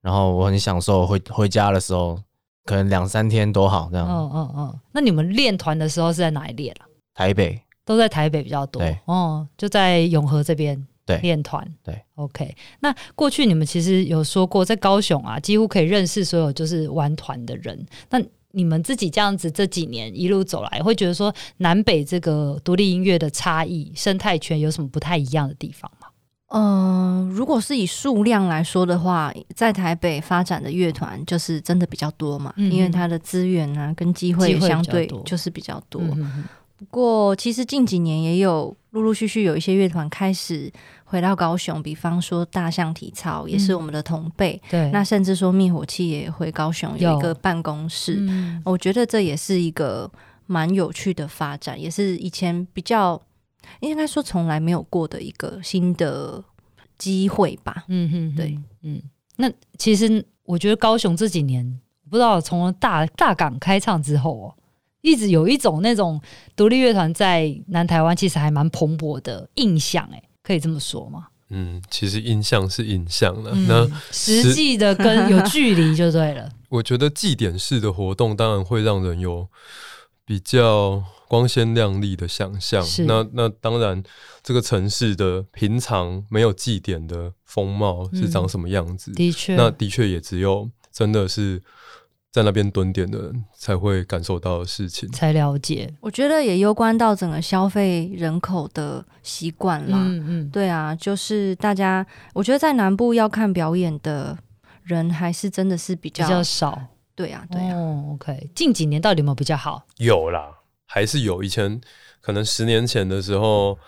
[0.00, 2.18] 然后我很享受回回家的时候，
[2.64, 4.06] 可能两三天都好这样。
[4.08, 4.78] 嗯嗯嗯。
[4.92, 6.86] 那你们练团的时候是在哪里练啊？
[7.14, 7.60] 台北。
[7.84, 8.80] 都在台北比较多。
[8.80, 8.96] 对。
[9.06, 10.86] 哦，就在永和这边。
[11.04, 11.18] 对。
[11.18, 11.66] 练团。
[11.82, 12.00] 对。
[12.14, 12.54] OK。
[12.80, 17.84] 那过去你们其实有说过，在高雄啊，几乎可以认识所有就是玩团的人。
[18.10, 18.22] 那
[18.58, 26.08] 你们自己这样子这几年一路走来，会觉得说南北这个独立音乐的差异、生态圈有什么不太一样的地方吗？
[26.48, 36.02] 嗯、呃，如果是以数量来说的话，在台北发展的乐团就是真的比较多嘛，嗯、因为它的资源啊跟机会相对就是比较多。
[36.16, 36.44] 嗯、
[36.76, 40.72] 不过其实近几年也有陆陆续续有一些乐团开始。
[41.10, 50.10] 回到高雄，比方说大象体操也是我们的同辈，嗯、对，那甚至说灭火器也回高雄有一个办公室，嗯、我觉得这也是一个
[50.44, 53.18] 蛮有趣的发展，也是以前比较
[53.80, 56.44] 应该说从来没有过的一个新的
[56.98, 57.84] 机会吧。
[57.88, 59.00] 嗯哼，对，嗯，
[59.36, 64.54] 那其实我觉得高雄这几年，不知道从大大港开唱之后哦，
[65.00, 66.20] 一直有一种那种
[66.54, 70.22] 独立乐团在南台湾其实还蛮蓬勃的印象，哎。
[70.48, 71.26] 可以这么说吗？
[71.50, 76.48] 嗯，其实印象是印象了，嗯、那实际的跟有 距离就对了。
[76.70, 79.46] 我觉得祭典式的活动当然会让人有
[80.24, 82.82] 比较光鲜亮丽的想象。
[83.06, 84.02] 那那当然，
[84.42, 89.10] 这个城市的平常没有祭典的风貌是长什么样子？
[89.10, 91.62] 嗯、的确，那的确也只有真的是。
[92.30, 95.92] 在那边蹲点的人才会感受到的事情，才了解。
[96.00, 99.98] 我觉得也攸关到整个消费人口的习惯啦。
[99.98, 104.36] 嗯嗯，对啊，就是大家，我觉得在南部要看表演的
[104.82, 106.78] 人还是真的是比较比较少。
[107.14, 107.74] 对啊，对啊。
[107.76, 109.84] 哦，OK，近几年到底有没有比较好？
[109.96, 111.42] 有啦，还是有。
[111.42, 111.80] 以前
[112.20, 113.78] 可能十年前的时候。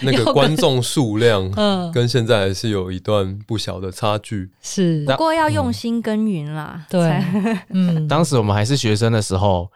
[0.00, 4.50] 那个观众数量，嗯，跟现在还是有一段不小的差距。
[4.60, 6.84] 是，不过要用心耕耘啦。
[6.88, 7.22] 对，
[7.70, 9.70] 嗯，当时我们还是学生的时候，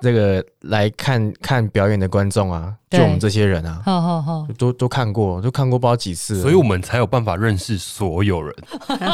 [0.00, 8.54] 这个来看看表演的观众啊，就我们这些人啊，好好好，都都看过，都看过不知道几次，所以我们才有办法认识所有人。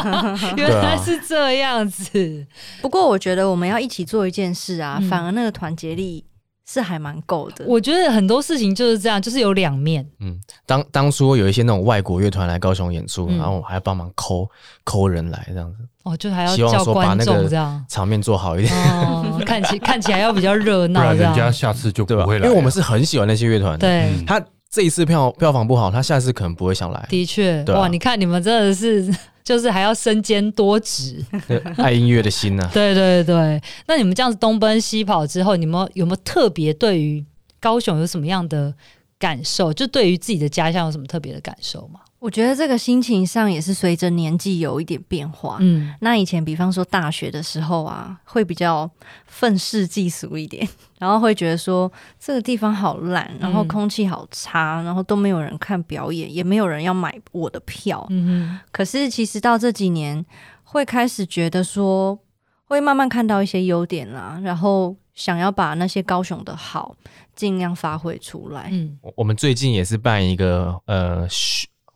[0.57, 2.45] 原来是这样子。
[2.81, 6.25] 不过我觉得我们要一起做一件事啊，反而那个团结力。
[6.71, 10.07] 是还蛮够的，我觉得很多事情就是这样，就是有两面。
[10.19, 14.47] 嗯，当当初有一些那种外国乐团来高雄演出，嗯、然后我还要帮忙抠
[14.83, 15.79] 抠人来这样子。
[16.03, 17.49] 哦，就还要希望说把那个
[17.87, 22.45] 场面做好一点，哦、 看起看起来要比较热闹，不然人家下次就不会来。
[22.45, 27.03] 因为我们是很喜欢那些乐团，对、嗯、他这一次票票房不好，他下次可能不会想来。
[27.09, 29.11] 的确，啊、哇，你看你们真的是。
[29.49, 31.25] 就是还要身兼多职，
[31.77, 32.69] 爱音乐的心呢、啊？
[32.71, 37.25] 对对对，那你们这样子东奔西跑之后，你们有没有特别对于
[37.59, 38.71] 高雄有什么样的
[39.17, 39.73] 感受？
[39.73, 41.99] 就对于自己的家乡有什么特别的感受吗？
[42.19, 45.57] 我觉得这个心情上也是随着年纪有一点变化。
[45.61, 48.89] 嗯，那以前比方说大学的时候啊，会比较
[49.25, 58.05] 愤世嫉俗一点，然后会觉得说这个地方好烂，然后空气好差，然后都没有人看表演，也没有人要买我的票。
[58.09, 58.59] 嗯哼。
[58.73, 60.25] 可是其实到这几年，
[60.63, 62.19] 会开始觉得说，
[62.65, 66.97] 会慢慢看到一些优点啦，然后想要把那些高雄的好
[67.33, 68.67] 尽量发挥出来。
[68.73, 71.25] 嗯，我们最近也是办一个呃。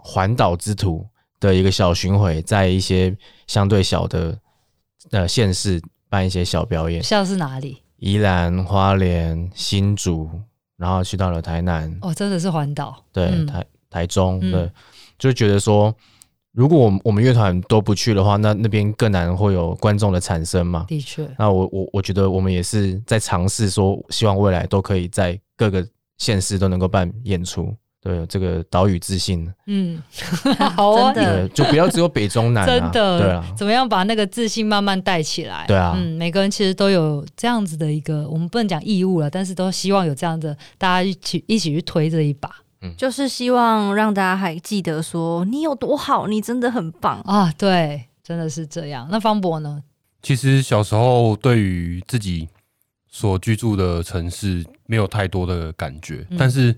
[0.05, 1.07] 环岛之途
[1.39, 3.15] 的一个小巡回，在一些
[3.47, 4.37] 相对小的
[5.11, 7.77] 呃县市办一些小表演，像是哪里？
[7.97, 10.29] 宜兰、花莲、新竹，
[10.75, 11.97] 然后去到了台南。
[12.01, 13.01] 哦，真的是环岛。
[13.13, 14.71] 对，嗯、台台中，对，嗯、
[15.17, 15.95] 就觉得说，
[16.51, 20.85] 如果我们我们乐团都不去的话，那那边更难会有观众的产生嘛。
[20.89, 21.25] 的确。
[21.39, 25.87] 那我我我觉得我们也是在尝试说，希望未来都可以在各个
[26.17, 27.73] 县市都能够办演出。
[28.03, 30.03] 对，这个岛屿自信，嗯，
[30.75, 35.63] 好啊，真的，就不要只有北中南，啊，真的，对啊，怎么样把那个自信慢慢带起来？
[35.69, 47.21] 对啊，嗯，每个人其实都有这样子的一个，我们不能讲义务了，但是都希望有这样的，大家一起一起去推这一把，嗯，就是希望让大家还记得说你有多好，你真的很棒。
[47.21, 49.07] 啊，对，真的是这样。
[49.09, 49.81] 那方博呢？
[50.21, 52.49] 其实小时候对于自己
[53.09, 56.75] 所居住的城市没有太多的感觉，嗯，但是。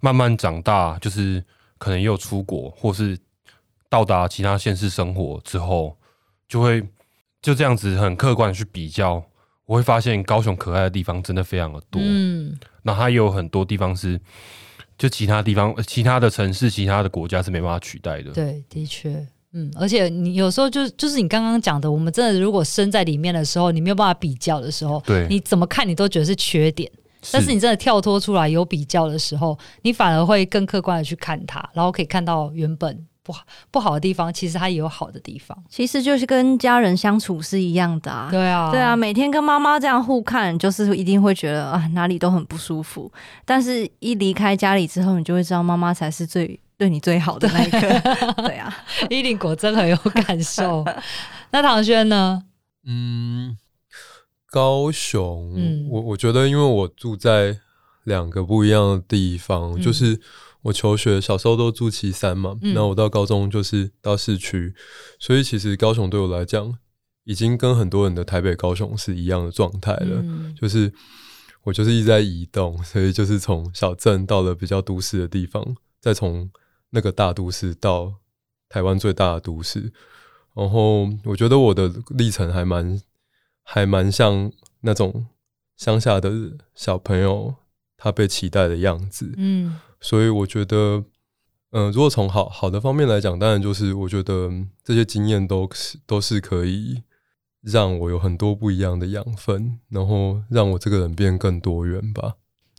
[0.00, 1.42] 慢慢长大，就是
[1.78, 3.18] 可能也有出国，或是
[3.88, 5.96] 到达其他县市生活之后，
[6.48, 6.82] 就会
[7.40, 9.22] 就这样子很客观的去比较，
[9.66, 12.00] 我会发现高雄可爱的地方真的非常的多。
[12.04, 14.20] 嗯，那它也有很多地方是，
[14.96, 18.32] 就其他地方、其他的城市、其他的国家是没办法取代的。
[18.32, 26.90] 对，的确，嗯，而且你有时候就就是你刚刚讲的，我们真的如果身在里面的时候，你没有办法比较的时候，对，你怎么看你都觉得是缺点。
[27.32, 35.56] 但是你真的跳脱出来有比较的时候，你反而会更客观的去看它，然后可以看到原本不好不好的地方，其实它也有好的地方。
[35.68, 38.28] 其实就是跟家人相处是一样的啊。
[38.30, 43.12] 对啊，对啊，每天跟妈妈这样互看，就是一定会觉得啊哪里都很不舒服。
[43.44, 47.80] 但是一离开家里之后，你就会知道妈妈才是最对你最好的那一个。
[48.46, 48.74] 对啊，
[49.10, 50.84] 依林果真很有感受。
[51.50, 52.42] 那唐轩呢？
[52.86, 53.54] 嗯，
[54.50, 57.60] 高雄，嗯、我我觉得，因为我住在
[58.04, 60.20] 两个不一样的地方，嗯、就是。
[60.62, 64.74] 我求学小时候都住旗山嘛，那、嗯、我到高中就是到市区，
[65.20, 66.76] 所以其实高雄对我来讲，
[67.22, 70.20] 已经跟很多人的台北、高雄是一样的状态了。
[70.20, 70.92] 嗯、就是
[71.62, 75.64] 我就是一直在移动，所以就是从小镇到了比较都市的地方，
[76.00, 76.50] 再从
[76.90, 78.14] 那个大都市到
[78.68, 79.92] 台湾最大的都市。
[80.54, 83.00] 然后我觉得我的历程还蛮
[83.70, 84.50] 还蛮像
[84.80, 85.26] 那种
[85.76, 86.32] 乡下的
[86.74, 87.54] 小朋友
[87.98, 89.34] 他被期待的样子。
[89.36, 89.78] 嗯。
[90.00, 91.04] 所以我觉得，
[91.72, 94.50] 嗯、呃，如果从好好的方面来讲，当然就是我觉得
[94.82, 97.02] 这些经验都是都是可以
[97.60, 102.36] 让我有很多不一样的养分，然后让我这个人变更多元吧。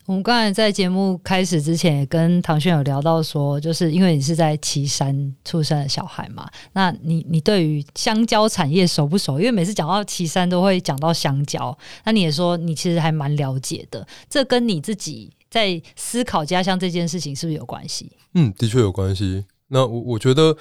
[0.09, 9.37] 我们刚才在节目开始之前也跟唐轩有聊到说，就是因为你是在岐山出生的小孩嘛，那你你对于香蕉产业熟不熟？
[9.37, 15.31] 因为每次讲到岐山都会讲到香蕉，那你也说你其实还蛮了解的，这跟你自己。
[15.51, 18.11] 在思考家乡这件事情是不是有关系？
[18.33, 19.45] 嗯，的确有关系。
[19.67, 20.55] 那我我觉得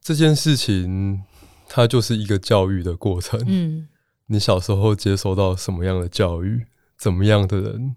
[0.00, 1.22] 这件事情
[1.68, 3.40] 它就是一个教育的过程。
[3.46, 3.86] 嗯，
[4.26, 6.66] 你小时候接收到什么样的教育，
[6.98, 7.94] 怎么样的人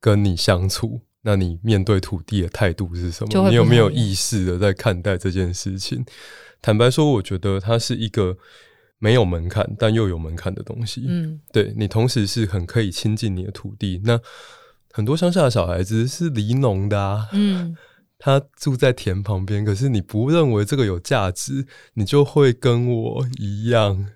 [0.00, 3.48] 跟你相处，那你面对土地的态度是什么？
[3.48, 6.04] 你有没有意识的在看待这件事情？
[6.62, 8.36] 坦白说，我觉得它是一个
[8.98, 11.04] 没有门槛但又有门槛的东西。
[11.06, 14.00] 嗯，对，你同时是很可以亲近你的土地。
[14.04, 14.20] 那
[14.90, 17.76] 很多乡下的小孩子是离农的啊，嗯，
[18.18, 24.06] 他住在田旁边，可是你不认为这个有价值，你就会跟我一样，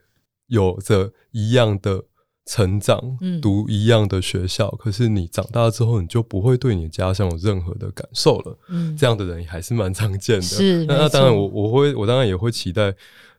[0.46, 2.04] 有着一样的
[2.52, 12.92] 成长，嗯，读一样的学校，可是你长大之后，你就不会对你的家乡有任何的感受了，嗯，这样的人还是蛮常见的，是，那，那当然我，我我会，我当然也会期待，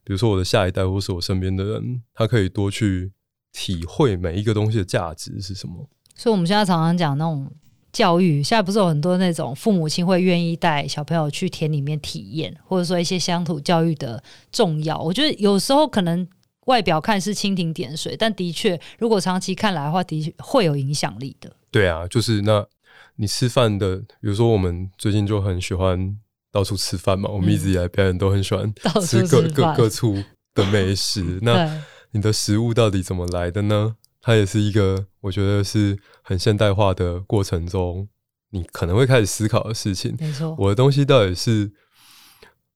[0.04, 3.12] 比如说我的下一代，或是我身边的人，他可以多去
[3.52, 5.88] 体会每一个东西的价值是什么。
[6.16, 7.48] 所以，我们现在常常讲那种
[7.92, 15.00] 教育，现在不是有很多那种父母亲会愿意带小朋友去田里面体验，或者说一些乡土教育的重要。
[15.00, 16.28] 我觉得有时候可能
[16.66, 21.56] 外表看是蜻蜓点水，但的确，如果长期看来的话，的确会有影响力的。
[21.72, 22.66] 对啊，就是那
[23.16, 26.18] 你吃饭的，比如说我们最近就很喜欢
[26.52, 28.74] 到处吃饭嘛，我们一直以来表演都很喜欢
[29.06, 31.40] 吃各各各处的美食。
[31.42, 33.96] 那你的食物到底怎么来的呢？
[34.22, 38.08] 它也是一个，我觉得是很现代化的过程中，
[38.52, 40.16] 你可能会开始思考的事情。
[40.20, 41.72] 没错，我的东西到底是，嗯、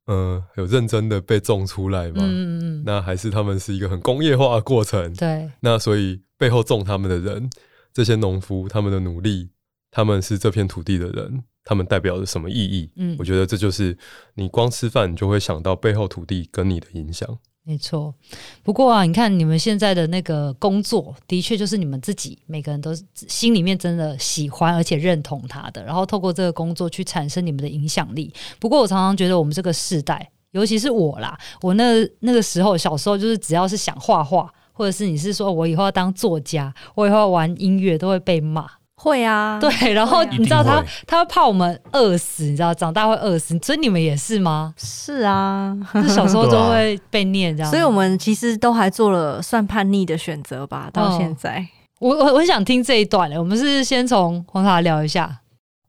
[0.07, 2.15] 呃，有认真的被种出来吗？
[2.19, 5.13] 嗯嗯，那还是他们是一个很工业化的过程？
[5.13, 5.51] 对。
[5.59, 7.49] 那所以背后种他们的人，
[7.93, 9.49] 这些农夫，他们的努力，
[9.91, 12.89] 他们是这片土地的人，他们代表着什么意义？
[12.95, 13.97] 嗯，我觉得这就是
[14.35, 17.37] 你光吃饭，你就会想到背后土地跟你的影响。
[17.67, 18.15] 没错，
[18.63, 28.33] 不过啊，你看你们现在的那个工作，的确就是你们自己每个人都心里面真的喜欢而且认同他的，然后透过这个工作去产生你们的影响力。
[28.57, 38.65] 不过我常常觉得我们这个世代，尤其是我啦，我那那个时候小时候就是只要是想画画，或者是你是说我以后要当作家，我以后要玩音乐，都会被骂。
[38.99, 44.73] 会啊，对，然后你知道他，他会怕我们饿死，你知道，长大会饿死，所以你们也是吗？
[44.75, 45.77] 是啊，
[46.07, 51.59] 小时候都会被念这样， 所以我们其实都还做了算叛逆的选择吧，到现在。
[51.99, 55.41] 哦、我我我很想听这一段嘞，我们是先从红茶聊一下。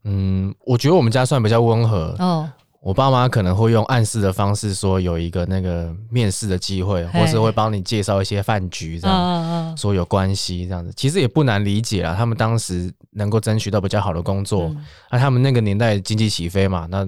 [0.04, 2.14] 嗯，我觉得我们家算比较温和。
[2.18, 2.48] 哦。
[2.80, 12.14] 我爸妈可能会用暗示的方式说有一个那个面试的机会，或是会帮你介绍一些饭局，这样说有关系这样子，其实也不难理解啊。
[12.16, 14.74] 他们当时能够争取到比较好的工作，
[15.10, 17.06] 那他们那个年代经济起飞嘛，那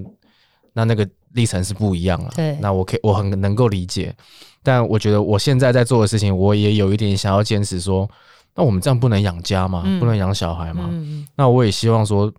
[0.73, 2.29] 那那个历程是不一样了。
[2.35, 4.13] 对，那我可以我很能够理解，
[4.61, 8.07] 但我觉得我现在在做的事情，我也有一点想要坚持说，
[8.55, 9.83] 那我们这样不能养家吗？
[10.01, 10.89] 不能养小孩吗？
[11.37, 12.31] 那我也希望说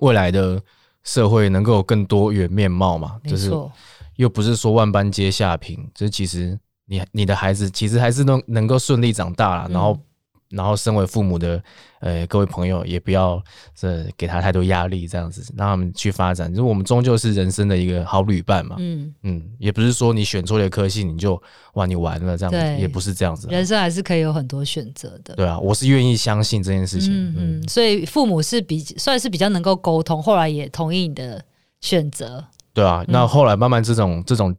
[0.00, 0.60] 未来的。
[1.08, 3.16] 社会能够有更多元面貌嘛？
[3.26, 3.50] 就是
[4.16, 9.98] 又不是说万般皆下品，就是其实你你的孩子其实还是能能够顺利长大了，然后。
[10.50, 11.62] 然后，身为父母的，
[12.00, 13.42] 呃，各位朋友也不要
[13.74, 16.50] 这给他太多压力，这样子让他们去发展。
[16.50, 18.76] 就是我们终究是人生的一个好旅伴嘛。
[18.78, 21.40] 嗯嗯，也不是说你选错了科系你就
[21.74, 23.46] 哇你完了这样子，也不是这样子。
[23.50, 25.34] 人生还是可以有很多选择的。
[25.34, 27.12] 对啊，我是愿意相信这件事情。
[27.12, 31.44] 嗯嗯，所以父母是比算是比较能够沟通，后来也同意你的
[31.80, 32.42] 选择。
[32.72, 34.54] 对啊，那后来慢慢这种这种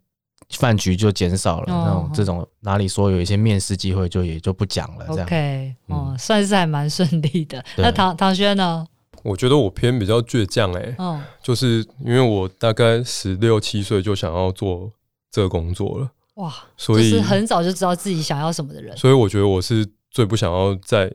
[0.52, 5.06] 饭局就减少了，那种这种哪里说有一些面试机会就也就不讲了。
[5.10, 7.64] 这样，OK，哦，算是还蛮顺利的。
[7.78, 8.86] 那唐唐轩呢？
[9.22, 14.90] 我觉得我偏比较倔强哎，嗯，就是因为我大概十六七岁就想要做
[15.30, 18.96] 这个工作了，哇，所以是很早就知道自己想要什么的人。
[18.96, 21.14] 所以我觉得我是最不想要在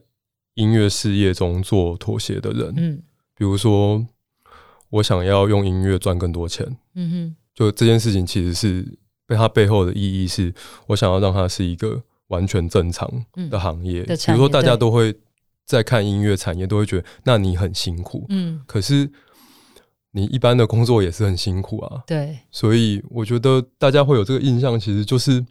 [0.53, 2.75] 音乐事业中做妥协的人。
[2.77, 3.03] 嗯，
[3.35, 4.07] 比如说
[4.91, 8.87] 我想要用音乐赚更多钱，嗯哼，就这件事情其实是
[9.27, 10.55] 被它背后的意义是
[10.89, 13.09] 我想要让它是一个完全正常
[13.51, 15.15] 的行业，比如说大家都会。
[15.67, 19.11] 在看音乐产业，都会觉得那你很辛苦，嗯，可是
[20.11, 25.43] 你一般的工作也是很辛苦啊，对，所以我觉得大家会有这个印象，其实就是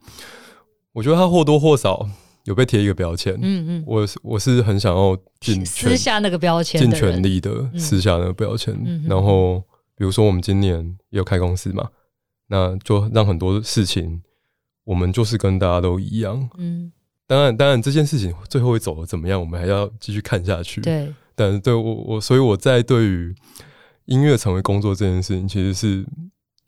[0.91, 2.07] 我觉得它或多或少
[2.43, 9.63] 有被贴一个标签，嗯嗯，我我是很想要尽撕下那个标签，尽全力的撕下那个标签，嗯、然后
[9.97, 11.89] 比如说我们今年也有开公司嘛，
[12.53, 14.21] 那就让很多事情
[14.83, 16.91] 我们就是跟大家都一样，嗯。
[17.25, 20.81] 当然，当然，这件事情最后会走的怎么样，我们还要继续看下去。
[20.81, 23.33] 对，但是对我我，所以我在对于
[24.05, 26.05] 音乐成为工作这件事情，其实是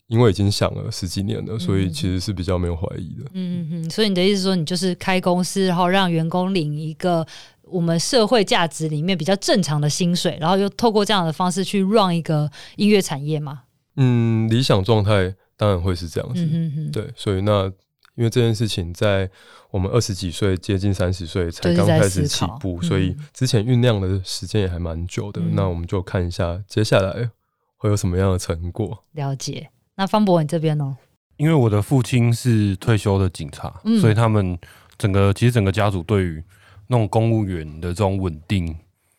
[0.08, 3.30] 因为已经想了十几年了，所以其实是比较没有怀疑的。
[3.34, 3.90] 嗯嗯嗯。
[3.90, 7.24] 所以你的意思说，你就是开公司，然后让员工领一个
[7.62, 13.64] 我们社会价值里面比较正常的薪水，然后又透过这样的方式去 run 一个音乐产业吗？
[13.96, 16.90] 嗯，理想状态当然会是这样子。
[16.92, 17.72] 对，所以那。
[18.18, 19.30] 因为这件事情在
[19.70, 25.38] 我们二十几岁、接近三十岁才刚开始起步，所以之前酝酿的时间也还蛮久的。
[25.42, 27.28] 嗯、那我们就看一下接下来
[27.76, 29.04] 会有什么样的成果。
[29.12, 29.68] 了解。
[29.96, 30.96] 那方博，你这边呢？
[31.36, 34.58] 因为我的父亲是退休的警察，嗯、所以他们
[34.96, 36.42] 整个其实整个家族对于
[36.86, 38.74] 那种公务员的这种稳定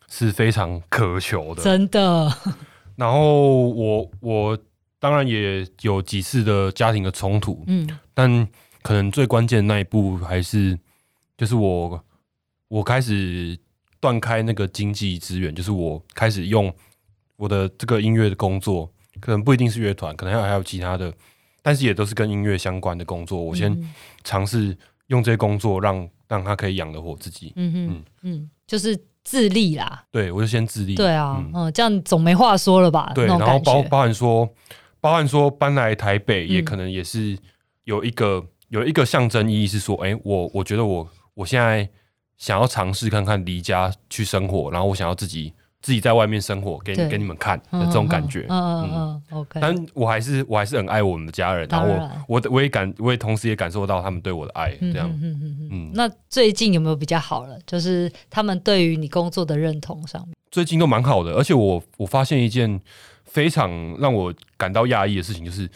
[0.09, 2.33] 是非常渴求的，真的。
[2.97, 4.57] 然后我我
[4.99, 8.47] 当然也有几次的家庭的冲突，嗯，但。
[8.83, 10.79] 可能最关键的那一步还是，
[11.37, 12.01] 就是我
[12.69, 13.57] 我开始
[13.99, 16.73] 断开那个经济资源，就是我开始用
[17.35, 18.89] 我的这个音乐的工作，
[19.19, 21.13] 可能不一定是乐团，可能还有还有其他的，
[21.61, 23.41] 但是也都是跟音乐相关的工作。
[23.41, 23.77] 我先
[24.23, 24.77] 尝试
[25.07, 27.51] 用这些工作让让他可以养得活自己。
[27.57, 30.05] 嗯嗯嗯，就是自立啦。
[30.11, 30.95] 对，我就先自立。
[30.95, 33.11] 对啊，嗯，嗯，这样总没话说了吧？
[33.13, 34.47] 对，然后包包含说，
[34.99, 37.37] 包含说搬来台北，也可能也是
[37.83, 38.45] 有一个。
[38.69, 41.87] 有一个象征意义是说，哎、欸，我我觉得我我现在
[42.37, 48.45] 想要尝试看看离家去生活，然后我想要自己自己在外面生活，给你给你们看的这种感觉。
[48.49, 49.61] 嗯嗯嗯，OK。
[49.61, 51.87] 但我还是我还是很爱我们的家人，然后
[52.27, 55.09] 我我我也感我也同时也感受到他们对我的爱，这样。
[55.09, 55.91] 嗯嗯嗯嗯。
[55.93, 57.57] 那最近有没有比较好了？
[57.65, 61.31] 就是他们对于你工作的认同上面，最近都蛮好的。
[61.35, 62.81] 而且我我发现一件
[63.37, 63.69] 非常
[63.99, 65.69] 让我感到讶异的事情，就是。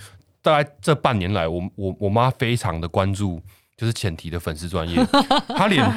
[0.44, 3.40] 大概这半年来，我我我妈非常的关注，
[3.78, 4.98] 就是浅提的粉丝专业，
[5.56, 5.88] 她连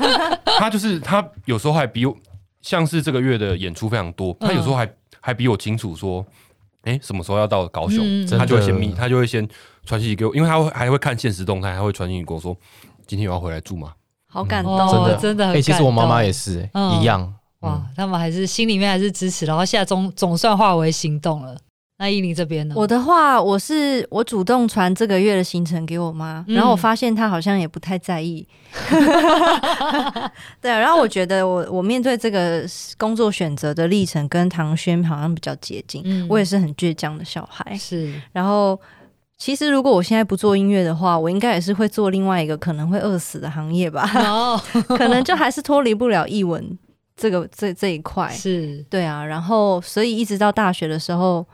[0.58, 2.14] 她就是她有时候还比我，
[2.60, 4.86] 像是这个月的演出非常多，她有时候还
[5.18, 6.22] 还比我清楚说，
[6.82, 9.48] 哎、欸，什么时候要到高雄，她、嗯、就会先密，她就会先
[9.86, 12.54] 传信息给我，因为她会还会看现实动态，她会传信息给我说，
[13.06, 13.94] 今天有要回来住吗？
[14.28, 15.16] 好感动，嗯、真的。
[15.16, 17.34] 真的，哎、欸，其实我妈妈也是、欸嗯、一样，
[17.64, 21.56] 哇，他们还是心里面还是支持，然后现在总总算化为行动了。
[21.96, 22.74] 那依琳这边呢？
[22.76, 28.44] 我的话，我是我主动传这个月的行程给我妈，嗯、然后我发现她好像也不太在意。
[30.60, 32.64] 对，然后我觉得我我面对这个
[32.98, 36.02] 工作选择的历程跟唐轩好像比较接近。
[36.04, 37.78] 嗯、我也是很倔强的小孩。
[37.78, 38.12] 是。
[38.32, 38.78] 然后，
[39.38, 44.10] 其实如果我现在不做音乐的话，我应该也是会做另外一个可能会饿死的行业吧。
[44.16, 44.60] 哦、
[44.98, 46.76] 可能就还是脱离不了译文
[47.16, 48.28] 这个这这一块。
[48.30, 48.84] 是。
[48.90, 51.46] 对啊，然后所以一直到大学的时候。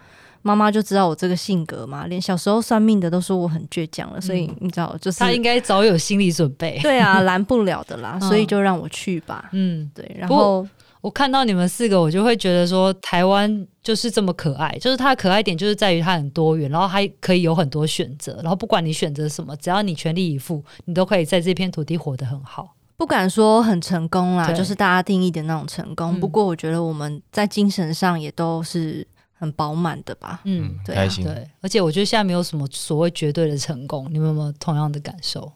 [0.42, 6.80] 妈妈就知道我这个性格嘛，连小时候算命的都说我很倔强了，嗯、所以你知道，就是他应该早有心理准备。
[6.82, 9.50] 对啊， 拦不了的啦，所以就让我去吧。
[9.52, 10.10] 嗯，对。
[10.18, 10.66] 然后
[11.02, 22.74] 我看到你们四个，我就会觉得说，台湾就是这么可爱，就是它可爱点就是在于它很多元，然后还可以有很多选择，然后不管你选择什么，只要你全力以赴，你都可以在这片土地活得很好。
[23.00, 26.14] 不敢说很成功啦，就是大家定义的那种成功。
[26.14, 29.06] 嗯、不过我觉得我们在精神上也都是。
[29.42, 35.50] 很饱满的吧，嗯，对、啊，对，而且我觉得现在没有什么所谓绝对的成功，你们有没有同样的感受？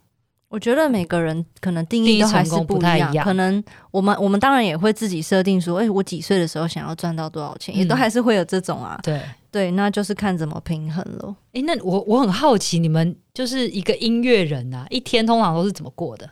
[0.49, 3.23] 我觉得每个人可能定义都还是不，不太一样。
[3.23, 8.99] 可能我们我们当然也会自己设定说，哎、欸，我几岁的时候想要赚到多少钱，嗯、也都还是会有这种啊。
[9.03, 9.21] 对
[9.51, 11.37] 对，那就是看怎么平衡了。
[11.53, 16.31] 哎、欸，那我我很好奇，你们就是一个音乐人啊，一天通常都是怎么过的？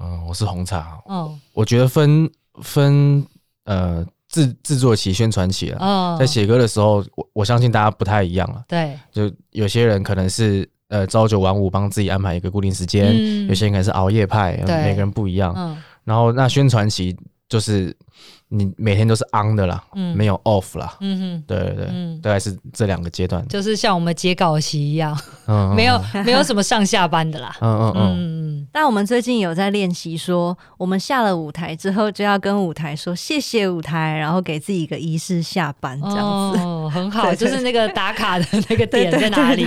[0.00, 0.98] 嗯，我是红茶。
[1.08, 2.30] 嗯，我觉得分
[2.62, 3.26] 分
[3.64, 4.04] 呃。
[4.30, 5.78] 制制作期、宣传期了。
[5.80, 8.62] 哦，在写歌的时候，我我相信大家不太一样了。
[8.68, 15.54] 对，就有些人可能是呃朝九晚五，帮自己安排一个固定时间；嗯、有些人可能是熬夜派，每个人不一样。
[15.56, 17.16] 嗯，然后那宣传期
[17.48, 17.96] 就是。
[18.50, 25.14] 你每天都是 on 的啦，嗯，没有 off 啦，嗯哼，对对对，嗯，大概是这两个阶段，就是像我们截稿期一样，
[25.46, 28.47] 嗯， 没有没有什么上下班的啦，嗯嗯嗯
[28.78, 28.80] 嗯。
[28.80, 39.66] 但我们最近有在练习说，我们下了舞台之后就要跟舞台说谢谢舞台，然后给自己一个仪式下班这样子，哦，很好，就是那个打卡的那个点在哪里？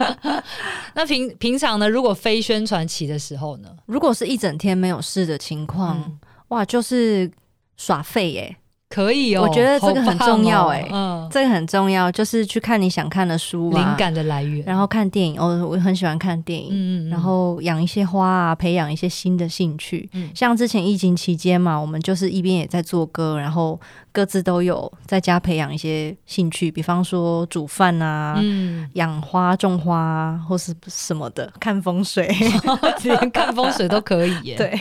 [0.94, 1.88] 那平平常呢？
[1.88, 3.70] 如果非宣传期的时候呢？
[3.86, 7.30] 如果是一整天没有事的情况，哇，就是。
[7.74, 8.56] 耍废耶、欸，
[8.92, 9.42] 可以哦。
[9.42, 15.40] 我觉得这个很重要哎、欸，嗯，这个很重要，就是去看你想看的书，灵感的来源，然后看电影。
[15.40, 20.06] 哦，我很喜欢看电影，嗯，然后养一些花啊，培养一些新的兴趣。
[20.12, 23.80] 嗯，像之前疫情期间嘛，我们就是一边也在做歌，然后
[24.12, 32.30] 各自都有在家培养一些兴趣，比方说煮饭啊，嗯，养花、种花或是什么的，看风水
[33.02, 34.56] 连看风水都可以耶。
[34.56, 34.78] 对，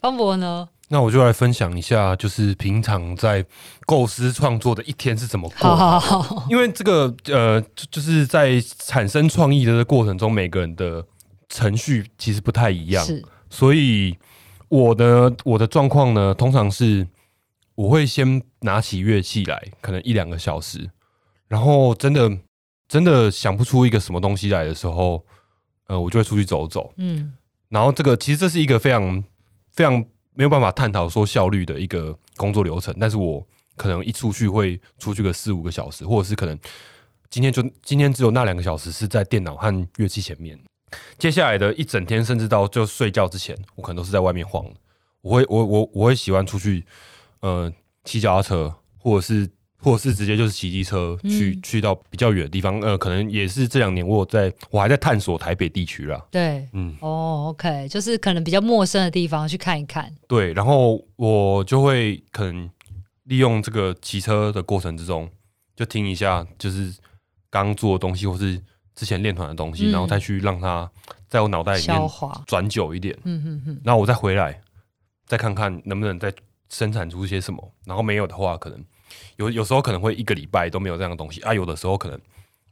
[0.00, 0.68] 方博呢？
[0.92, 3.44] 那我就来分享一下，就是平常在
[3.86, 5.76] 构思创作的一天是怎么过。
[5.76, 11.04] 好好好，因为这个呃，就是在产生创意的这个过程中，每个人的
[11.48, 13.04] 程序其实不太一样。
[13.04, 14.16] 是，所以
[14.68, 17.06] 我的我的状况呢，通常是
[17.80, 20.90] 我会先拿起乐器来，可能一两个小时，
[21.48, 22.30] 然后真的
[22.86, 25.24] 真的想不出一个什么东西来的时候，
[25.86, 26.92] 呃，我就会出去走走。
[26.96, 27.32] 嗯，
[27.70, 29.24] 然后这个其实这是一个非常
[29.72, 30.04] 非常。
[30.32, 33.44] 没有办法探讨说效率的一个工作流程，但是我
[33.76, 36.58] 可能一出去会出去个四五个小时，或者是可能
[37.28, 40.58] 今天就今天只有那两个小时是在电脑和乐器前面，
[41.18, 44.64] 接下来的一整天甚至到就睡觉之前，我可能都是在外面晃。
[45.20, 46.86] 我会我我我会喜欢出去，
[47.40, 47.72] 呃，
[48.04, 49.50] 骑脚踏车，或者是。
[49.82, 56.22] 或者是直接就是骑机车去、嗯、去到比较远的地方，呃，可能也是这两年我有在我还在探索台北地区啦。
[56.30, 60.14] 对，嗯，哦，OK，就是可能比较陌生的地方去看一看。
[60.28, 62.68] 对，然后我就会可能
[63.22, 65.26] 利用这个骑车的过程之中，
[65.74, 66.94] 就听一下就是
[67.48, 68.60] 刚做的东西，或是
[68.94, 70.90] 之前练团的东西，嗯、然后再去让它
[71.26, 71.98] 在我脑袋里面
[72.46, 73.16] 转久一点。
[73.24, 73.80] 嗯嗯嗯。
[73.82, 74.60] 然后我再回来，
[75.24, 76.30] 再看看能不能再
[76.70, 77.72] 生产出些什么。
[77.84, 78.82] 然后没有的话，可能。
[79.36, 82.16] 有有时候可能会一个礼拜都没有这样的东西啊，有的时候可能，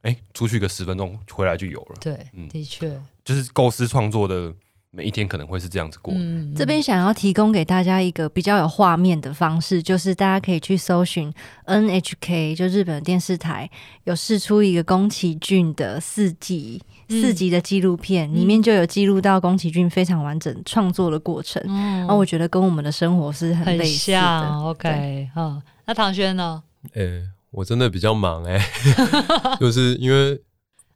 [0.03, 1.97] 哎、欸，出去个十分钟回来就有了。
[2.01, 4.55] 对，嗯，的确，就是构思创作的
[4.91, 6.15] 每一天可能会是这样子过。
[6.17, 11.33] 嗯，这边想要提供给大家一个比较有画面的方式，就是大家可以去搜寻
[11.67, 13.71] NHK，就日本电视台
[14.05, 16.83] 有释出一个宫崎骏的四季。
[17.11, 24.21] 四集的纪录片、嗯、里面就有记录到宫崎骏非常完整创作的过程，嗯，然后我觉得跟我们的生活是很类似的。
[24.21, 26.63] 很像 OK，好，那唐轩呢？
[26.93, 30.39] 哎、欸，我真的比较忙哎、欸， 就是因为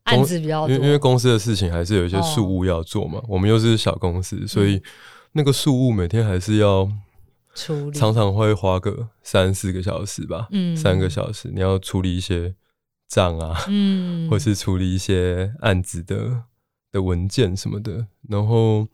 [0.04, 3.18] 案子比较多，因为因为公司的事情还是有一些事务要做嘛。
[3.20, 4.82] 哦、我们又是小公司，所以
[5.32, 6.90] 那个事务每天还是要
[7.54, 12.54] 处理，常常会花个三四个小时吧，嗯，三个小时你要处理一些。
[13.08, 16.44] 账啊，嗯， 或是处理一些案子的
[16.90, 18.06] 的文件什么的。
[18.26, 18.88] 然后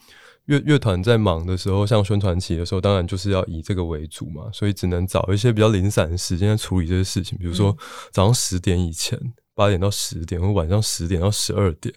[0.47, 7.39] 乐乐团在忙的时候，像宣传期的时候，当然就是要以这个为主嘛，所以只能找一些比较零散的时间来处理这些事情。
[7.39, 7.77] 比如说
[8.11, 9.17] 早上十点以前，
[9.59, 11.93] 八点到十点，或晚上十点到十二点。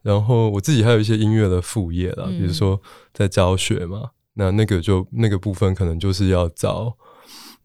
[0.00, 2.80] 然后我自己还有一些音乐的副业啦，比如说
[3.12, 6.96] 在教学嘛，那那个就那个部分可能就是要找。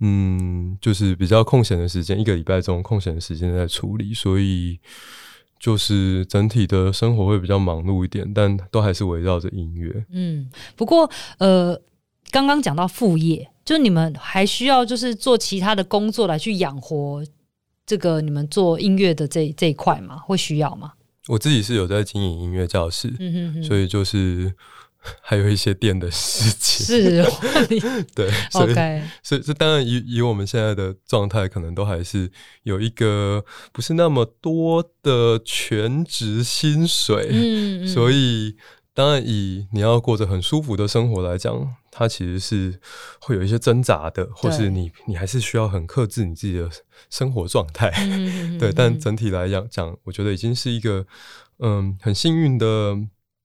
[0.03, 4.79] 嗯，就是比较空闲的时间，一个礼拜中空闲的时间在处理，所以
[5.59, 10.03] 就是整体的生活会比较忙碌一点，但都还是围绕着音乐。
[10.09, 11.07] 嗯，不过
[11.37, 11.79] 呃，
[12.31, 17.23] 刚刚讲到副业，就你们还需要就是做其他的工作来去养活
[17.91, 20.15] 这个你们做音乐的这这一块吗？
[20.17, 20.93] 会需要吗？
[21.27, 24.53] 我自己是有在经营音乐教室，嗯哼哼，所以就是。
[25.19, 27.27] 还有一些店的事情是哦，
[28.13, 28.73] 对， 所以.
[29.23, 32.31] 所以这当然以以我们现在的状态，可能都还是
[32.61, 38.55] 有一个不是那么多的全职薪水，嗯，嗯，所以
[38.93, 42.79] 当然以你要过着很舒服的生活来讲，它其实是
[43.19, 46.67] 会有一些挣扎的，或是你你还是需要很克制你自己的
[47.11, 51.05] 生活状态，嗯、对，但整体来讲讲，我觉得已经是一个
[51.59, 52.97] 嗯很幸运的。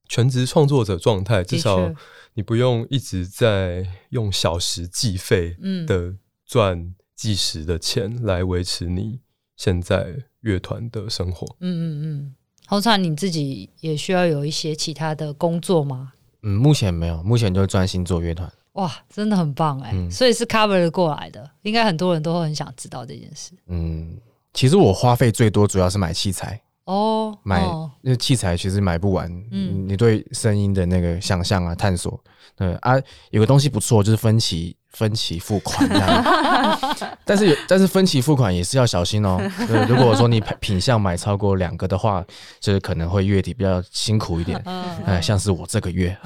[0.08, 1.92] 全职创作者状态，至少
[2.34, 6.14] 你不用一直在用小时计费的
[6.46, 9.18] 赚计时的钱来维持你
[9.56, 11.44] 现在乐团的生活。
[11.58, 12.34] 嗯嗯嗯，
[12.68, 16.12] 洪灿，你自己也需要有一些其他的工作吗？
[16.48, 18.48] 嗯，目前没有，目前就专心做乐团。
[18.74, 19.96] 哇，真的很棒哎、欸！
[19.96, 23.50] 嗯、所以是 cover 过来的，应该很多人都会很想知道这件事。
[23.66, 24.16] 嗯，
[24.52, 27.60] 其实我花费最多主要是买器材哦，买
[28.00, 29.28] 那哦器材其实买不完。
[29.50, 32.22] 嗯，你对声音的那个想象啊、探索，
[32.54, 32.94] 对啊，
[33.30, 34.76] 有个东西不错，就是分期。
[34.96, 36.24] 分期付款这样，
[37.22, 39.36] 但是有但是分期付款也是要小心哦。
[39.68, 42.24] 对， 如果说你品相买超过两个的话，
[42.60, 44.58] 就是可能会月底比较辛苦一点。
[45.04, 46.16] 哎，像是我这个月，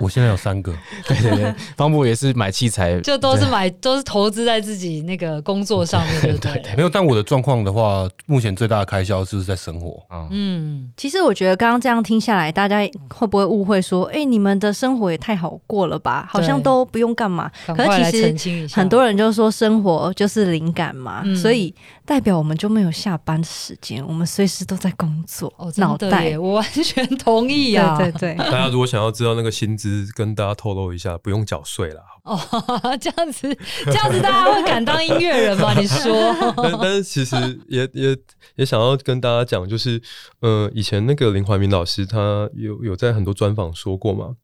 [0.00, 0.74] 我现在有三个。
[1.06, 6.74] 对对对，方博也是买器材，就都是买都是投资在自己那个工作上面，对对对。
[6.74, 10.02] 没有，但我的状况的话，目前最大的开销就是在生活。
[10.32, 12.80] 嗯，其实我觉得刚刚这样听下来，大家
[13.14, 16.26] 会不会误会说，哎，你们的生活也太好过了吧？
[16.28, 17.14] 好像都不用。
[17.20, 17.50] 干嘛？
[17.66, 21.74] 可是其实很多人就说生活就是灵感嘛，嗯、所以
[22.06, 25.52] 代表我们就没有下班的时间，我们随时都在工作。
[25.58, 27.98] 哦，脑袋，我完全同意啊！
[27.98, 32.00] 对对对， 大家如果想要知道那个薪资，跟大家透露一下，不用缴税了。
[32.24, 32.38] 哦，
[32.98, 33.54] 这样子，
[33.84, 35.74] 这样子大家会敢当音乐人吗？
[35.78, 36.34] 你说？
[36.56, 37.36] 但但是其实
[37.68, 38.16] 也也
[38.56, 40.00] 也想要跟大家讲，就是
[40.40, 44.36] 呃，以前那个林怀民老师，他有有在很多专访说过嘛。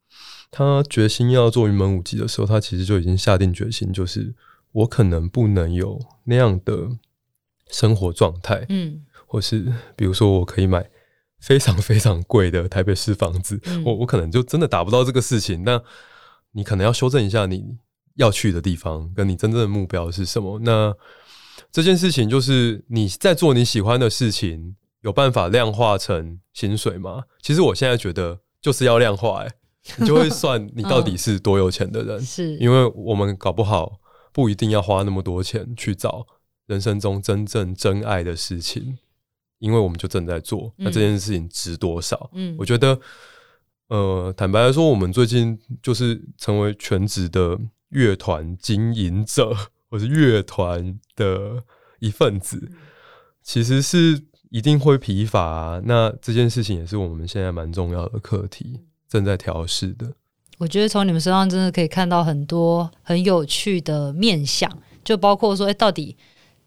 [0.51, 4.34] 他决心要做云门舞集的时候，他其实就已经下定决心，就是
[4.72, 6.88] 我可能不能有那样的
[7.70, 10.88] 生活状态，嗯，或是比如说我可以买
[11.40, 15.62] 非常非常贵的台北市房子，嗯、我我可能就真的达不到这个事情。
[15.64, 15.82] 那
[16.53, 17.76] 你可能要修正一下你
[18.14, 20.59] 要去的地方，跟你真正的目标是什么？
[20.61, 20.94] 那
[21.70, 27.24] 这件事情就是你在做你喜欢的事情，有办法量化成薪水吗？
[27.42, 29.53] 其实我现在觉得就是要量化、欸，哎。
[29.99, 34.01] 你就会算你到底是多有钱的人，是因为我们搞不好
[34.32, 36.26] 不一定要花那么多钱去找
[36.66, 38.99] 人生中真正真爱的事情，
[39.59, 42.30] 因为我们就正在做，那这件事情值多少？
[42.34, 42.99] 嗯，我觉得，
[43.89, 47.59] 呃，坦白来说，我们最近就是成为全职的
[47.91, 49.55] 乐团经营者，
[49.89, 51.62] 或是乐团的
[52.01, 52.70] 一份子，
[53.43, 54.20] 其实是
[54.51, 55.80] 一定会疲乏啊。
[55.84, 58.80] 那这件事情也是我们现在蛮重要的课题。
[59.16, 60.12] 正在调试的，
[60.58, 64.70] 我觉得从你们身上真的可以看到很多很有趣的面相，
[65.02, 66.14] 就包括说，哎，到底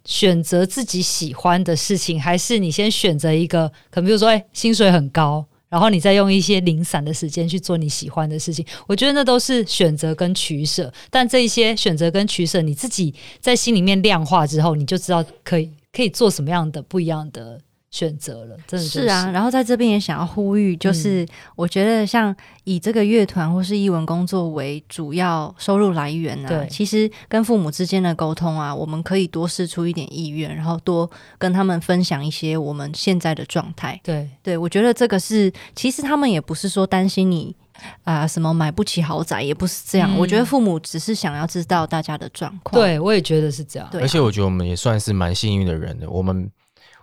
[0.04, 8.66] 选择自己喜欢的事情，还是你先选择一个，可能比如说，哎，薪水很高，然后你再用一些零散的时间去做你喜欢的事情。
[8.88, 17.60] 我觉得那都是选择跟取舍，但这一些选择跟取舍，你自己在心里面量化之后，你就知道可以可以做什么样的不一样的。
[17.92, 19.30] 选择了，真的、就是、是啊。
[19.32, 21.26] 然后在这边也想要呼吁，就是
[21.56, 34.00] 我觉得像以这个乐团或是艺文工作为主要收入来源呢、啊，对其实跟父母之间的沟通啊，我们可以多试出一点意愿，然后多跟他们分享一些我们现在的状态。
[34.04, 37.56] 对，对我觉得这个是，其实他们也不是说担心你
[38.04, 40.14] 啊、呃、什么买不起豪宅，也不是这样。
[40.14, 42.80] 嗯、我觉得父母只是想要知道大家的状况。
[42.80, 43.90] 对，我也觉得是这样。
[43.92, 46.48] 对啊、而且我觉得我们也算是蛮幸运的人的，我们。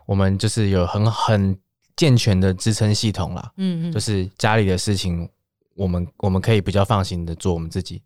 [0.07, 1.59] 我们就是有很很
[1.97, 5.29] 健全的支撑系统啦，嗯嗯，就是家里的事情，
[5.75, 8.01] 我们我们可以比较放心的做我们自己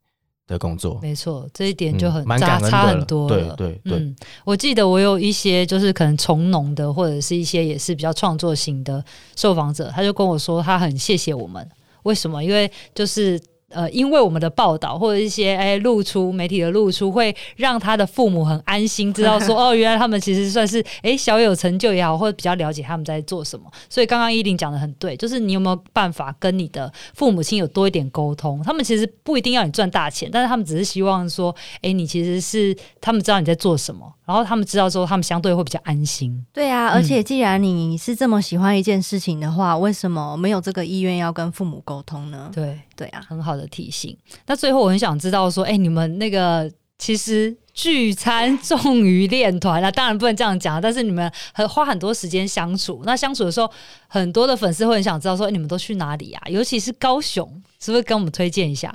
[0.46, 0.98] 的工作。
[1.02, 3.54] 没错，这一点就很差、嗯、差很多了。
[3.56, 9.04] 对对对，嗯，我记得我有一些就是可能从农的，或者是一些也是比较创作型的
[9.36, 11.68] 受访者，他就跟我说，他很谢谢我们，
[12.04, 12.42] 为什么？
[12.42, 13.40] 因为就是。
[13.70, 23.70] 呃，因为我们的报道或者一些哎露出媒体的露出，会让他的父母很安心，知道说 哦，原来他们其实算是哎小有成就也好，或者比较了解他们在做什么。
[23.88, 28.62] 所以刚刚依林讲的很对，就是你有没有办法跟你的父母亲有多一点沟通？
[28.64, 36.44] 他们其实不一定要你赚大钱，但是他们只是希望说，哎，你其实是他们知道你在做什么，然后他们知道之后他们相对会比较安心。
[36.52, 42.50] 对啊，而且既然你是这么喜欢一件事情的话，为什么没有这个意愿要跟父母沟通呢？
[42.52, 43.60] 对对啊，很好的。
[43.60, 44.16] 的提醒。
[44.46, 46.66] 那最后我很想知道说，哎、欸，你们那个
[46.96, 53.02] 其实聚餐重于练团啊，当然不能这样讲，但是你们很花很多时间相处。
[53.04, 53.70] 那相处的时候，
[54.08, 56.42] 很多的粉丝会很想知道说，欸、你们都去哪里啊？
[56.48, 57.46] 尤其是高雄，
[57.78, 58.88] 是不是跟我们推荐一下？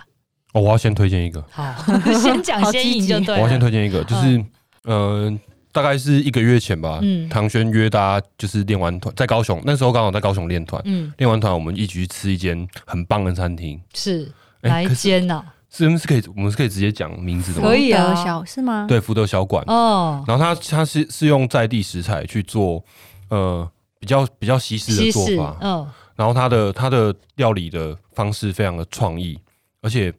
[0.54, 1.46] 哦，我要先推荐一个。
[1.52, 1.72] 好，
[2.20, 3.36] 先讲先赢就对。
[3.36, 4.50] 我要先推荐一个，就是嗯。
[4.86, 5.40] 呃
[5.72, 14.32] 大概是一个月前吧，嗯，唐轩约大家就是练完团，在高雄，那时候刚好在高雄练团，嗯，练完团我们一起去吃一间很棒的餐厅，是
[14.62, 15.44] 哪一间呢？
[15.70, 17.68] 是是可以，我们是可以直接讲名字的吗？
[17.68, 18.86] 可以啊，小是吗？
[18.88, 20.24] 对，福德小馆哦。
[20.26, 22.82] 然后他他是是用在地食材去做，
[23.28, 23.70] 呃，
[24.00, 25.86] 比较比较西式的做法，嗯。
[26.16, 29.38] 然后他的他的料理的方式非常的创意，
[29.82, 30.14] 而且。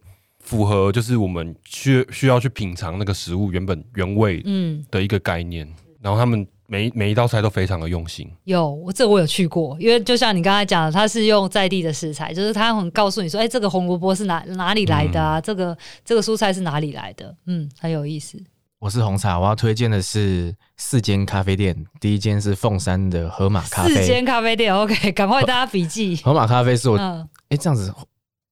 [0.47, 8.31] 符合就是我们需需要去品尝那个食物原本原味嗯的一个概念，嗯、然后他们每每一道菜都非常的用心。
[8.45, 15.37] 有，我这我有去过，因为就像你刚才讲的，他是用在地的食材，就是他很告诉你说，哎、欸，这个红萝卜是哪哪里来的啊？
[15.37, 17.35] 嗯、这个这个蔬菜是哪里来的？
[17.47, 18.41] 嗯，很有意思。
[18.79, 21.75] 我是红茶，我要推荐的是四间咖啡店。
[21.99, 23.95] 第一间是凤山的河马咖啡。
[23.95, 26.15] 四间咖啡店，OK，赶快大家笔记。
[26.23, 27.93] 河马咖啡是我，哎、嗯欸，这样子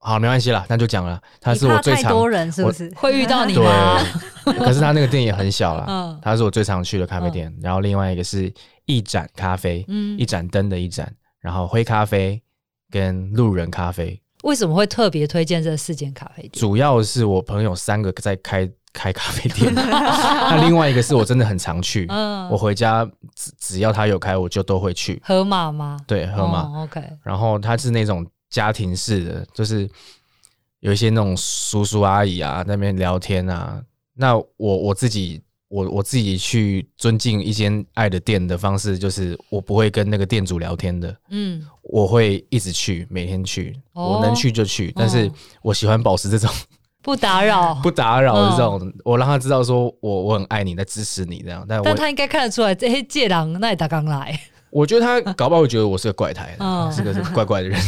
[0.06, 1.20] 好，没关系啦，那就讲了。
[1.42, 4.00] 他是我最常太多人是不是会遇到你吗？
[4.46, 5.86] 对，可是他那个店也很小啦。
[5.88, 7.50] 嗯，他是我最常去的咖啡店。
[7.50, 8.54] 嗯、然后另外一个是
[8.86, 12.40] 一盏咖啡，嗯，一盏灯的一盏，然后灰咖啡
[12.92, 14.22] 跟路人咖啡。
[14.44, 16.52] 为什么会特别推荐这四间咖啡店？
[16.54, 18.70] 主要是我朋友三个在开。
[18.96, 25.22] 开咖啡店， 那另外一个是我真的很常去，嗯，我回家只只要他有开，我就都会去。
[25.22, 26.00] 河马吗？
[26.08, 26.62] 对，河马。
[26.62, 27.04] 哦，OK。
[27.22, 29.90] 然后他是那种家庭式的，就是
[30.80, 33.82] 有一些那种叔叔阿姨啊那边聊天啊。
[34.14, 45.30] 那我我自己我我自己去尊敬一间爱的店的方式，就是我不会跟那个店主聊天的，嗯，我会一直去，每天去，我能去就去，但是
[45.62, 46.50] 我喜欢保持这种。
[47.02, 51.64] 不打扰， 不打扰的这种，嗯、我让他知道说我我很爱你，在支持你这样。
[51.70, 54.40] 但但他应该看得出来，这些借狼那也打刚来。
[54.76, 57.80] 我觉得他搞不好会觉得我是个怪胎，嗯、是个是怪怪的人。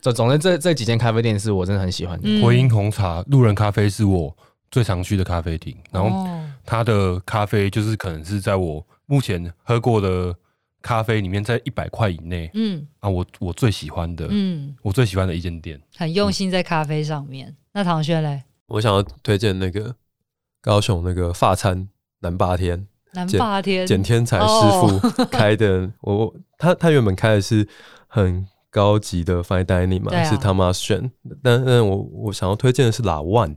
[0.00, 2.22] 总 总之，这这几间咖啡店是我真的很喜欢的。
[2.24, 4.32] 嗯、回音红茶、路人咖啡是我
[4.70, 6.24] 最常去的咖啡厅，然后
[6.64, 10.34] 他的咖啡就是可能是在我目前喝过的。
[10.84, 17.46] 咖啡里面在一百块以内，嗯啊，我我最喜欢的，嗯，我最喜欢的一间店，很用心在咖啡上面。
[17.46, 18.42] 嗯、那唐轩嘞？
[18.66, 19.94] 我想要推荐那个
[20.60, 25.90] 高雄那个发餐南霸天，南霸天简天才师傅开的。
[26.00, 27.66] 我、我他他原本开的是
[28.06, 31.10] 很高级的 fine dining 嘛，啊、是 Thomas Shen，
[31.42, 33.56] 但但我我想要推荐的是 La One。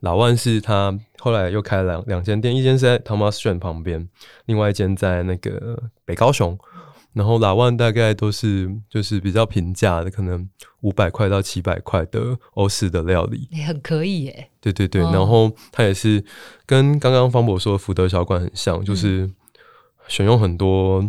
[0.00, 4.06] 老万是他后来又开了两两间店，一间是在 Thomas Street 旁边，
[4.44, 6.58] 另外一间在那个北高雄。
[7.14, 10.46] 然后老万大概都是就是比较平价的，可能
[10.82, 14.50] 五百块到七百块的欧式的料理，也很可以耶。
[14.60, 16.22] 对对对，哦、然后它也是
[16.66, 19.30] 跟刚刚方博说的福德小馆很像，就是
[20.08, 21.08] 选用很多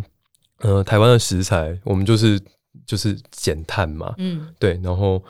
[0.60, 2.40] 呃台湾的食材，我们就是
[2.86, 5.22] 就是减碳嘛，嗯，对，然后。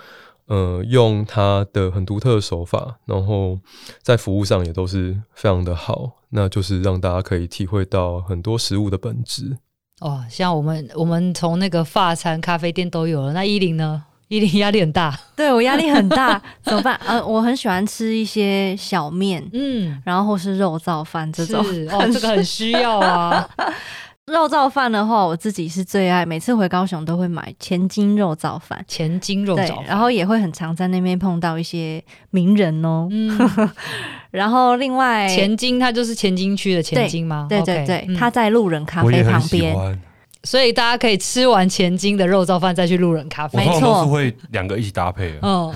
[0.48, 3.58] 呃，用它的很独特的手法，然后
[4.00, 9.58] 在服务上也都是非常的好，那就是让大家可以体会到很多食物的本质。
[10.00, 14.02] 哦，像我们我们从那个发餐咖啡店都有了，那依林呢？
[14.28, 17.00] 依林压力很大，对我压力很大， 怎么办？
[17.06, 23.48] 呃，我很喜欢吃一些小面，嗯，然后或是肉燥饭这种，哦，这个很需要啊。
[24.26, 28.84] 肉燥饭的话，我自己是最爱，每次回高雄都会买前金肉燥饭。
[28.88, 33.06] 前金肉燥饭，然后也会很常在那边碰到一些名人哦。
[33.12, 33.38] 嗯、
[34.32, 37.46] 然后另外，前金它就是前金区的前金吗？
[37.48, 40.00] 对对对，它 Okay, 在路人咖啡旁边，
[40.42, 43.64] 所以大家可以吃完前金的肉燥饭再去路人咖啡。
[43.64, 45.38] 没错，是会两个一起搭配。
[45.40, 45.72] 嗯。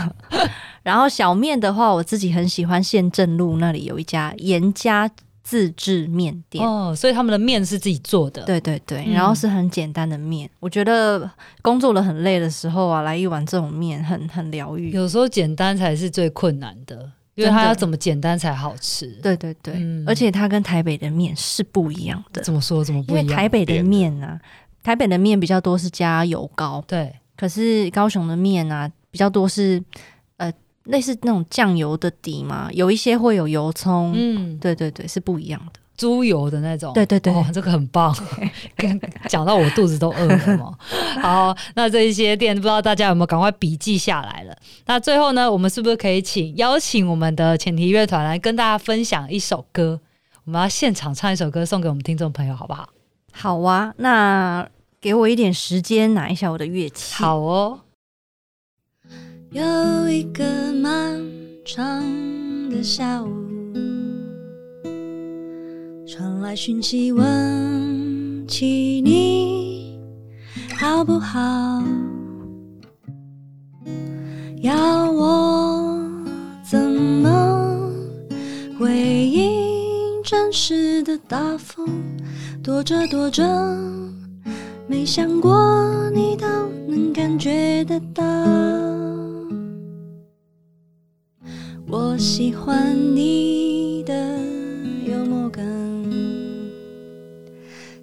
[0.84, 5.10] 然后小面的话，我自己很喜欢县政路那里有一家严家。
[5.48, 8.42] 自制面店哦，所以他们的面是自己做的。
[8.42, 10.46] 对对对，然后是很简单的面。
[10.46, 11.30] 嗯、我觉得
[11.62, 14.90] 工作了很累的时候啊，来一碗这种面很很疗愈。
[14.90, 19.06] 有时候简单才是最困难的，因为它要怎么简单才好吃。
[19.22, 22.42] 对对对，嗯、而且它跟台北的面是不一样的。
[22.42, 22.84] 怎么说？
[22.84, 23.24] 怎么不一样？
[23.24, 24.40] 因为台北的面呢、啊，
[24.82, 27.10] 台北的面比较多是加油膏，对。
[27.34, 29.82] 可是高雄的面啊，比较多是。
[30.88, 38.14] 类似那种酱油的底嘛，有一些会有油葱，嗯，对对对，是不一样的，猪油的那种，对对对，哦，这个很棒，
[39.28, 40.76] 讲到我肚子都饿了嘛。
[41.20, 44.56] 好，那这一些店不知道大家有没有赶快笔记下来了？
[44.86, 50.00] 那最后呢，我们是不是可以请邀请我们的前提乐团来跟大家分享一首歌？
[50.44, 52.88] 我们要现场唱一首歌送给我们听众朋友，好不好？
[53.32, 54.66] 好啊，那
[55.00, 57.22] 给我一点时间拿一下我的乐器。
[57.22, 57.80] 好哦。
[59.50, 59.62] 有
[60.10, 60.44] 一个
[60.74, 61.18] 漫
[61.64, 62.04] 长
[62.68, 63.28] 的下午，
[66.06, 69.98] 传来讯息问起你
[70.78, 71.82] 好不好？
[74.60, 75.98] 要我
[76.62, 77.90] 怎么
[78.78, 81.88] 回应真实的答复？
[82.62, 83.42] 躲着躲着，
[84.86, 86.46] 没想过你都
[86.86, 88.22] 能感觉得到。
[91.90, 94.12] 我喜欢你的
[95.06, 95.64] 幽默感，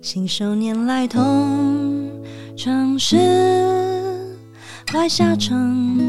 [0.01, 2.09] 信手拈来同
[2.57, 3.15] 城市
[4.91, 5.99] 坏下场，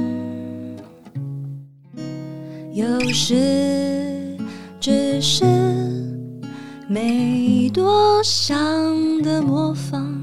[2.73, 4.39] 有时
[4.81, 5.45] 只是
[6.89, 8.57] 没多想
[9.21, 10.19] 的模仿，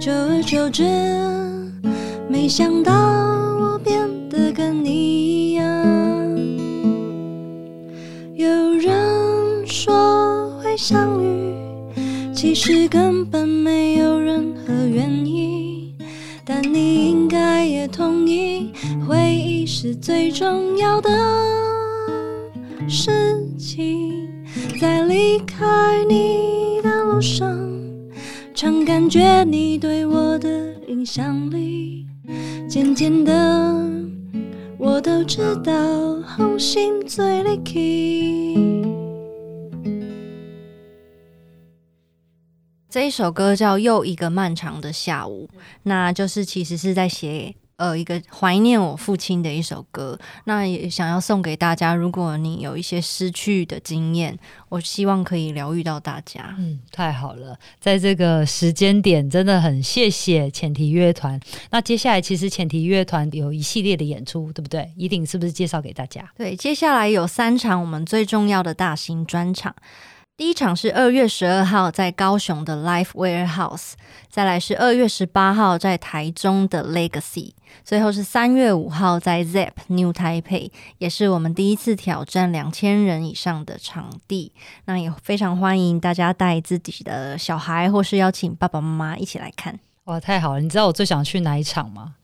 [0.00, 0.82] 久而久之，
[2.26, 2.90] 没想到
[3.60, 5.25] 我变得跟你
[10.76, 11.54] 相遇，
[12.34, 15.94] 其实根本没有任何原因，
[16.44, 18.72] 但你应该也同意，
[19.08, 21.10] 回忆是最重要的
[22.86, 23.10] 事
[23.58, 24.12] 情。
[24.80, 25.64] 在离开
[26.08, 27.48] 你的路上，
[28.54, 30.48] 常感觉你对我的
[30.88, 32.06] 影响力。
[32.68, 33.32] 渐渐的，
[34.78, 35.72] 我都知道
[36.36, 37.58] 红心最厉
[42.96, 45.46] 这一首歌叫《又一个漫长的下午》，
[45.82, 47.54] 那就是其实是在写。
[47.76, 51.94] 呃，一个怀念我父亲的一首歌，那也想要送给大家。
[51.94, 54.34] 如果你有一些失去的经验，
[54.70, 56.54] 我希望可以疗愈到大家。
[56.56, 61.38] 嗯，太好了，在这个时间点，真的很谢谢浅提乐团。
[61.70, 64.90] 那接下来，其实浅提乐团有一系列的演出，对不对？
[64.96, 66.26] 一定是不是介绍给大家？
[66.34, 69.76] 对，接下来有三场我们最重要的大型专场。
[70.38, 73.92] 第一场是二月十二号在高雄的 Live Warehouse，
[74.28, 84.52] 再来是二月十八号在台中的 Legacy，最后是三月五号在 ZEP New Taipei，也是我们第一次挑战两千人以上的场地。
[84.84, 89.80] 那也非常欢迎大家带自己的小孩，或是邀请爸爸妈妈一起来看。
[90.04, 90.60] 哇，太好了！
[90.60, 92.16] 你知道我最想去哪一场吗？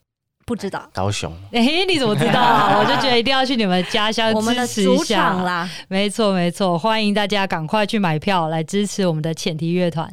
[0.44, 1.32] 不知道高雄？
[1.52, 2.40] 哎、欸，你怎么知道？
[2.40, 5.68] 啊 我就觉得一定要去你们家乡支持一下啦！
[5.88, 10.08] 没错，没错，欢迎大家赶快去买票来支持我们的浅提乐团。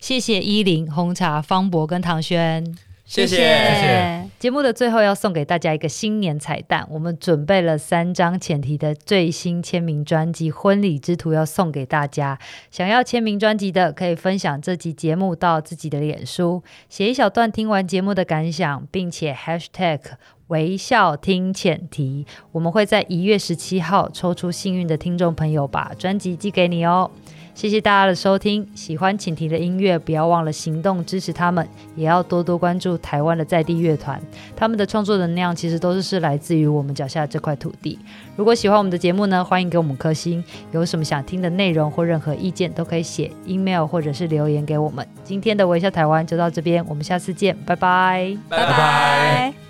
[0.00, 2.76] 谢谢依林、红茶、方博跟唐轩。
[3.14, 4.28] 谢谢。
[4.40, 12.36] 节目的最后要送给大家一个新年彩蛋，我们准备了三张浅提的最新签名专辑《婚礼之图》要送给大家。
[12.72, 20.00] 想要签名专辑的，可以分享这集节目到自己的脸书，写一小段听完节目的感想，并且 hashtag
[20.48, 22.26] 微笑听浅提。
[22.50, 27.08] 我们会在一月十七号抽出幸运的听众朋友，把专辑寄给你哦。
[27.54, 34.20] 谢谢大家的收听，喜欢请提的音乐，不要忘了行动支持他们，也要多多关注台湾的在地乐团，
[34.56, 37.98] 他们的创作能量其实都是是来自于我们脚下这块土地。
[38.36, 40.42] 如果喜欢我们的节目呢，欢迎给我们颗星，
[40.72, 45.06] 有什么想听的内容或任何意见，都可以写 email 或者是留言给我们。
[45.22, 49.63] 今天的微笑台湾就到这边，我们下次见，拜拜，拜拜。